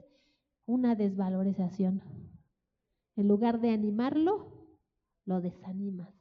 una 0.66 0.96
desvalorización. 0.96 2.04
En 3.16 3.30
lugar 3.30 3.62
de 3.62 3.72
animarlo, 3.72 4.52
lo 5.24 5.40
desanimas. 5.40 6.14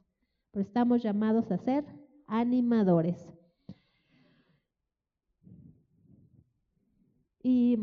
Pero 0.51 0.63
estamos 0.63 1.03
llamados 1.03 1.51
a 1.51 1.57
ser 1.57 1.83
animadores. 2.27 3.27
Y 7.43 7.77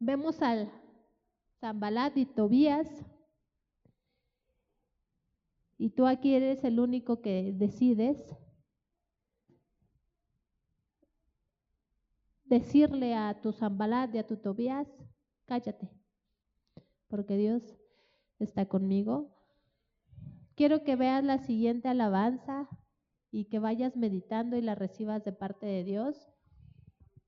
vemos 0.00 0.42
al 0.42 0.72
Zambalat 1.60 2.16
y 2.16 2.26
Tobías 2.26 2.88
y 5.82 5.90
tú 5.90 6.06
aquí 6.06 6.36
eres 6.36 6.62
el 6.62 6.78
único 6.78 7.20
que 7.22 7.52
decides 7.56 8.36
decirle 12.44 13.16
a 13.16 13.40
tu 13.40 13.52
Zambalat 13.52 14.14
y 14.14 14.18
a 14.18 14.24
tu 14.24 14.36
Tobías, 14.36 14.86
cállate, 15.44 15.90
porque 17.08 17.36
Dios 17.36 17.64
está 18.38 18.66
conmigo. 18.66 19.34
Quiero 20.54 20.84
que 20.84 20.94
veas 20.94 21.24
la 21.24 21.38
siguiente 21.38 21.88
alabanza 21.88 22.68
y 23.32 23.46
que 23.46 23.58
vayas 23.58 23.96
meditando 23.96 24.56
y 24.56 24.62
la 24.62 24.76
recibas 24.76 25.24
de 25.24 25.32
parte 25.32 25.66
de 25.66 25.82
Dios 25.82 26.30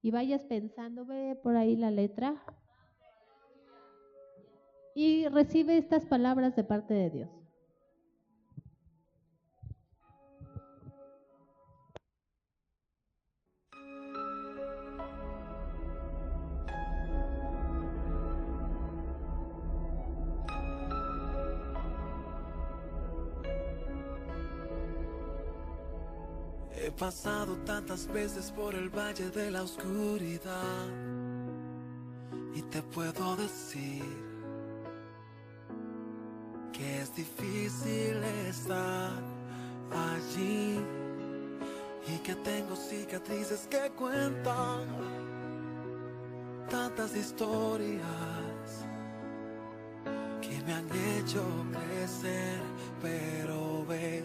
y 0.01 0.13
vayas 0.13 0.45
pensando, 0.45 1.05
ve 1.05 1.35
por 1.43 1.57
ahí 1.57 1.75
la 1.75 1.91
letra 1.91 2.41
y 4.95 5.27
recibe 5.27 5.77
estas 5.77 6.07
palabras 6.07 6.55
de 6.55 6.63
parte 6.63 6.95
de 6.95 7.11
Dios. 7.11 7.43
Pasado 26.97 27.57
tantas 27.64 28.07
veces 28.07 28.53
por 28.53 28.74
el 28.74 28.88
valle 28.88 29.30
de 29.30 29.51
la 29.51 29.62
oscuridad. 29.62 30.86
Y 32.55 32.62
te 32.62 32.82
puedo 32.82 33.36
decir 33.36 34.05
que 36.72 37.03
es 37.03 37.14
difícil 37.14 38.22
estar 38.49 39.12
allí 39.92 40.78
y 42.07 42.18
que 42.18 42.34
tengo 42.36 42.76
cicatrices 42.76 43.66
que 43.68 43.90
cuentan 43.97 44.86
tantas 46.68 47.16
historias 47.16 48.86
que 50.40 50.62
me 50.64 50.74
han 50.74 50.88
hecho 51.18 51.42
crecer, 51.72 52.61
pero 53.01 53.84
ves 53.86 54.24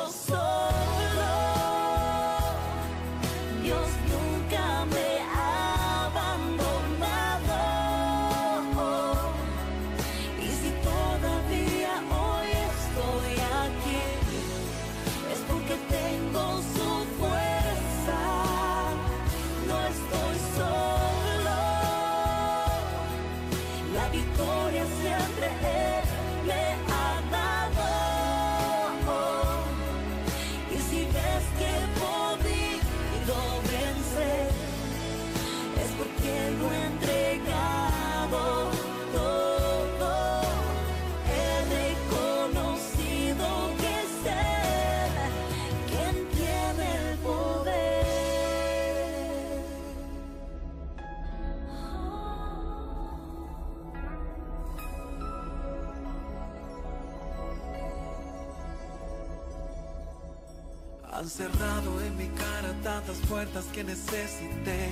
Han 61.21 61.29
cerrado 61.29 62.01
en 62.01 62.17
mi 62.17 62.27
cara 62.29 62.73
tantas 62.81 63.17
puertas 63.29 63.65
que 63.65 63.83
necesité, 63.83 64.89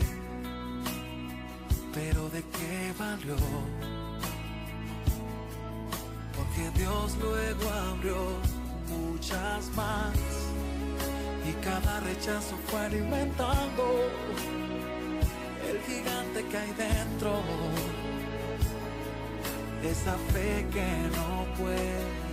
pero 1.91 2.30
¿de 2.30 2.43
qué 2.43 2.93
valió? 2.99 3.36
Porque 6.38 6.69
Dios 6.77 7.17
luego 7.19 7.67
abrió 7.71 8.15
muchas 8.89 9.71
más 9.75 10.13
y 11.49 11.51
cada 11.65 11.99
rechazo 12.01 12.55
fue 12.67 12.80
alimentando 12.80 14.07
el 15.67 15.82
gigante 15.82 16.45
que 16.45 16.57
hay 16.59 16.73
dentro, 16.73 17.41
esa 19.82 20.15
fe 20.32 20.67
que 20.71 21.09
no 21.17 21.45
puede 21.57 22.28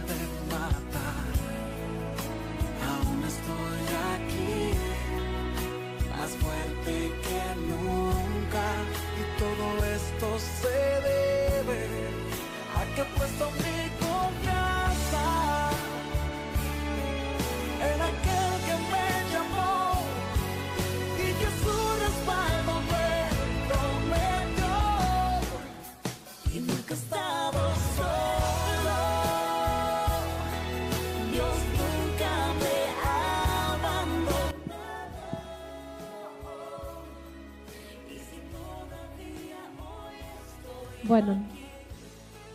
Bueno, 41.07 41.36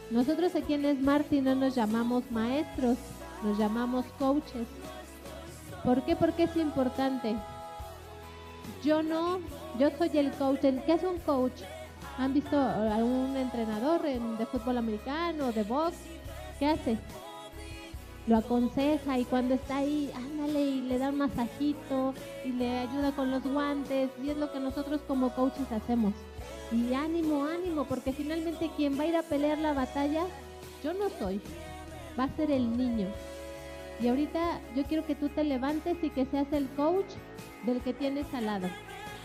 nosotros 0.10 0.56
aquí 0.56 0.74
en 0.74 0.98
Smarty 1.00 1.42
no 1.42 1.56
nos 1.56 1.76
llamamos 1.76 2.30
maestros, 2.32 2.98
nos 3.44 3.58
llamamos 3.58 4.06
coaches. 4.20 4.68
¿Por 5.84 6.04
qué? 6.04 6.16
Porque 6.16 6.44
es 6.44 6.56
importante. 6.58 7.36
Yo 8.84 9.02
no, 9.04 9.40
yo 9.80 9.90
soy 9.98 10.10
el 10.18 10.32
coach. 10.32 10.64
¿El 10.66 10.84
¿Qué 10.84 10.94
es 10.94 11.04
un 11.04 11.18
coach? 11.20 11.62
¿Han 12.18 12.34
visto 12.34 12.58
a 12.60 12.98
un 12.98 13.36
entrenador 13.38 14.06
en- 14.06 14.38
de 14.38 14.46
fútbol 14.46 14.78
americano, 14.78 15.52
de 15.52 15.64
box? 15.64 15.96
¿Qué 16.60 16.68
hace? 16.68 16.98
Lo 18.28 18.38
aconseja 18.38 19.18
y 19.18 19.26
cuando 19.26 19.56
está 19.56 19.78
ahí, 19.78 20.12
ándale 20.16 20.62
y 20.62 20.82
le 20.82 21.00
da 21.00 21.10
un 21.10 21.18
masajito 21.18 22.14
y 22.46 22.50
le 22.50 22.80
ayuda 22.80 23.12
con 23.14 23.32
los 23.32 23.42
guantes 23.44 24.12
y 24.24 24.30
es 24.30 24.38
lo 24.38 24.52
que 24.52 24.60
nosotros 24.60 25.02
como 25.08 25.34
coaches 25.34 25.72
hacemos. 25.72 26.14
Y 26.72 26.94
ánimo, 26.94 27.46
ánimo, 27.46 27.86
porque 27.86 28.14
finalmente 28.14 28.72
quien 28.78 28.98
va 28.98 29.04
a 29.04 29.08
ir 29.08 29.16
a 29.16 29.24
pelear 29.24 29.58
la 29.58 29.74
batalla, 29.74 30.24
yo 30.84 30.94
no 30.94 31.10
soy, 31.20 31.42
va 32.18 32.26
a 32.26 32.36
ser 32.36 32.50
el 32.52 32.78
niño. 32.78 33.08
Y 34.00 34.08
ahorita 34.08 34.60
yo 34.76 34.84
quiero 34.86 35.06
que 35.06 35.16
tú 35.16 35.30
te 35.30 35.44
levantes 35.44 35.98
y 36.02 36.10
que 36.10 36.26
seas 36.26 36.48
el 36.52 36.68
coach 36.70 37.12
del 37.64 37.82
que 37.82 37.94
tienes 37.94 38.26
al 38.34 38.46
lado. 38.46 38.68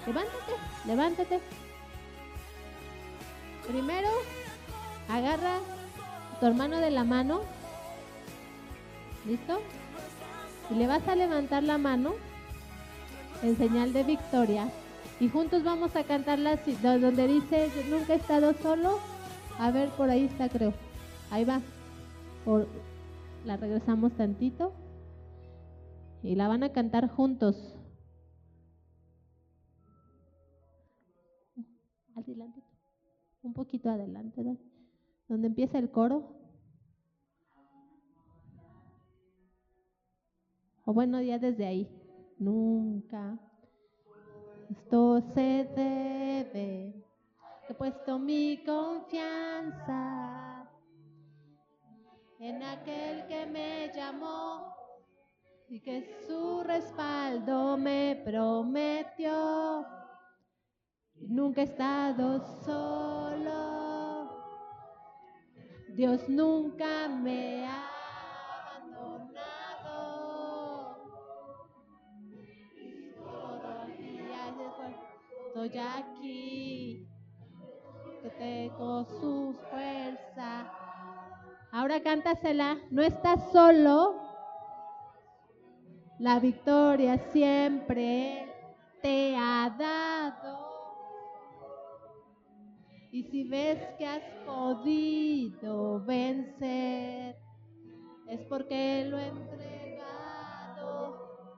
Levántate, 0.07 0.53
levántate. 0.87 1.41
Primero, 3.67 4.09
agarra 5.09 5.59
tu 6.41 6.47
hermano 6.47 6.79
de 6.79 6.91
la 6.91 7.05
mano. 7.05 7.41
¿Listo? 9.25 9.61
Y 10.71 10.75
le 10.75 10.87
vas 10.87 11.07
a 11.09 11.17
levantar 11.17 11.63
la 11.63 11.79
mano 11.79 12.15
en 13.43 13.57
señal 13.57 13.93
de 13.93 14.03
victoria. 14.05 14.69
Y 15.19 15.31
juntos 15.31 15.65
vamos 15.65 15.97
a 15.97 16.05
cantar 16.05 16.39
la 16.39 16.57
donde 16.57 17.27
dice, 17.27 17.71
nunca 17.91 18.13
he 18.13 18.17
estado 18.17 18.53
solo. 18.55 18.99
A 19.59 19.71
ver, 19.71 19.89
por 19.91 20.11
ahí 20.11 20.25
está, 20.25 20.51
creo. 20.51 20.75
Ahí 21.31 21.45
va. 21.45 21.63
La 23.47 23.57
regresamos 23.57 24.13
tantito. 24.13 24.75
Y 26.23 26.35
la 26.35 26.49
van 26.49 26.65
a 26.65 26.73
cantar 26.73 27.09
juntos. 27.09 27.79
Adelante. 32.15 32.63
Un 33.43 33.55
poquito 33.55 33.89
adelante. 33.89 34.45
Donde 35.29 35.47
empieza 35.47 35.79
el 35.79 35.91
coro. 35.91 36.37
O 40.85 40.93
bueno, 40.93 41.23
ya 41.23 41.39
desde 41.39 41.67
ahí. 41.67 41.89
Nunca 42.39 43.41
esto 44.71 45.21
se 45.21 45.65
debe. 45.77 46.95
He 47.69 47.75
puesto 47.75 48.19
mi 48.19 48.65
confianza 48.65 50.69
en 52.39 52.63
aquel 52.63 53.27
que 53.27 53.47
me 53.47 53.91
llamó 53.95 54.75
y 55.69 55.81
que 55.81 56.25
su 56.27 56.63
respaldo 56.65 57.77
me 57.77 58.23
prometió. 58.25 59.85
Nunca 61.17 61.63
he 61.63 61.65
estado 61.65 62.41
solo. 62.65 64.31
Dios 65.95 66.29
nunca 66.29 67.09
me 67.09 67.67
ha 67.67 67.86
estoy 75.67 75.81
aquí. 75.81 77.09
Que 78.23 78.31
tengo 78.31 79.05
su 79.05 79.55
fuerza. 79.71 80.73
Ahora 81.73 82.01
cántasela. 82.03 82.79
No 82.91 83.03
estás 83.03 83.53
solo. 83.53 84.17
La 86.19 86.41
victoria 86.41 87.19
siempre 87.31 88.51
te 89.03 89.37
ha 89.37 89.75
dado. 89.79 90.67
Y 93.13 93.23
si 93.25 93.45
ves 93.45 93.79
que 93.99 94.07
has 94.07 94.25
podido 94.45 96.05
vencer, 96.05 97.37
es 98.29 98.41
porque 98.49 99.07
lo 99.09 99.19
he 99.19 99.29
entregado 99.29 100.07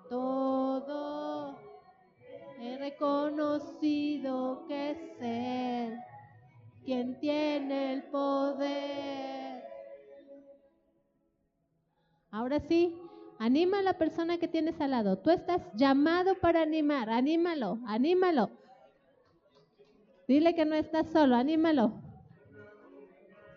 todo. 0.08 1.07
Reconocido 2.88 4.64
que 4.66 4.90
es 4.92 4.98
Él 5.20 5.98
quien 6.86 7.20
tiene 7.20 7.92
el 7.92 8.04
poder. 8.04 9.62
Ahora 12.30 12.60
sí, 12.60 12.98
Anima 13.38 13.78
a 13.78 13.82
la 13.82 13.92
persona 13.92 14.38
que 14.38 14.48
tienes 14.48 14.80
al 14.80 14.90
lado. 14.90 15.18
Tú 15.18 15.30
estás 15.30 15.60
llamado 15.74 16.34
para 16.40 16.62
animar. 16.62 17.08
Anímalo, 17.08 17.78
anímalo. 17.86 18.50
Dile 20.26 20.54
que 20.54 20.64
no 20.64 20.74
estás 20.74 21.06
solo, 21.08 21.36
anímalo. 21.36 21.92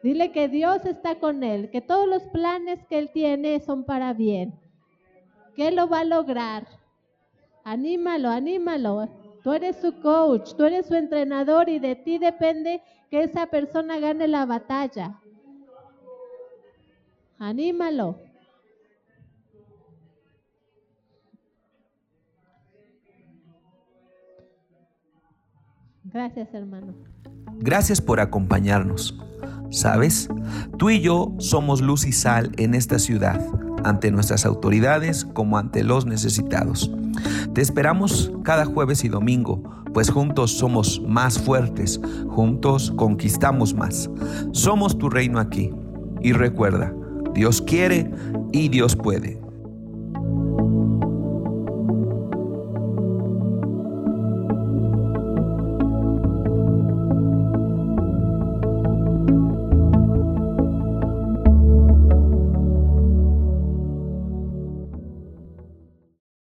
Dile 0.03 0.31
que 0.31 0.49
Dios 0.49 0.85
está 0.85 1.15
con 1.19 1.43
él, 1.43 1.71
que 1.71 1.81
todos 1.81 2.07
los 2.07 2.23
planes 2.23 2.85
que 2.87 2.99
él 2.99 3.11
tiene 3.11 3.59
son 3.61 3.85
para 3.85 4.13
bien. 4.13 4.53
Que 5.55 5.71
lo 5.71 5.87
va 5.87 6.01
a 6.01 6.05
lograr. 6.05 6.67
Anímalo, 7.63 8.29
anímalo. 8.29 9.20
Tú 9.43 9.53
eres 9.53 9.77
su 9.77 9.99
coach, 10.01 10.53
tú 10.55 10.65
eres 10.65 10.85
su 10.85 10.93
entrenador 10.93 11.67
y 11.69 11.79
de 11.79 11.95
ti 11.95 12.17
depende 12.19 12.81
que 13.09 13.23
esa 13.23 13.47
persona 13.47 13.99
gane 13.99 14.27
la 14.27 14.45
batalla. 14.45 15.19
Anímalo. 17.39 18.19
Gracias, 26.03 26.53
hermano. 26.53 26.93
Gracias 27.57 28.01
por 28.01 28.19
acompañarnos. 28.19 29.17
¿Sabes? 29.71 30.27
Tú 30.77 30.89
y 30.89 30.99
yo 30.99 31.33
somos 31.39 31.81
luz 31.81 32.05
y 32.05 32.11
sal 32.11 32.51
en 32.57 32.75
esta 32.75 32.99
ciudad, 32.99 33.41
ante 33.83 34.11
nuestras 34.11 34.45
autoridades 34.45 35.25
como 35.25 35.57
ante 35.57 35.83
los 35.83 36.05
necesitados. 36.05 36.91
Te 37.53 37.61
esperamos 37.61 38.31
cada 38.43 38.65
jueves 38.65 39.03
y 39.03 39.09
domingo, 39.09 39.61
pues 39.93 40.09
juntos 40.09 40.51
somos 40.51 41.01
más 41.05 41.39
fuertes, 41.39 41.99
juntos 42.29 42.93
conquistamos 42.95 43.73
más. 43.73 44.09
Somos 44.51 44.97
tu 44.97 45.09
reino 45.09 45.39
aquí. 45.39 45.71
Y 46.21 46.33
recuerda, 46.33 46.93
Dios 47.33 47.61
quiere 47.61 48.11
y 48.51 48.69
Dios 48.69 48.95
puede. 48.95 49.40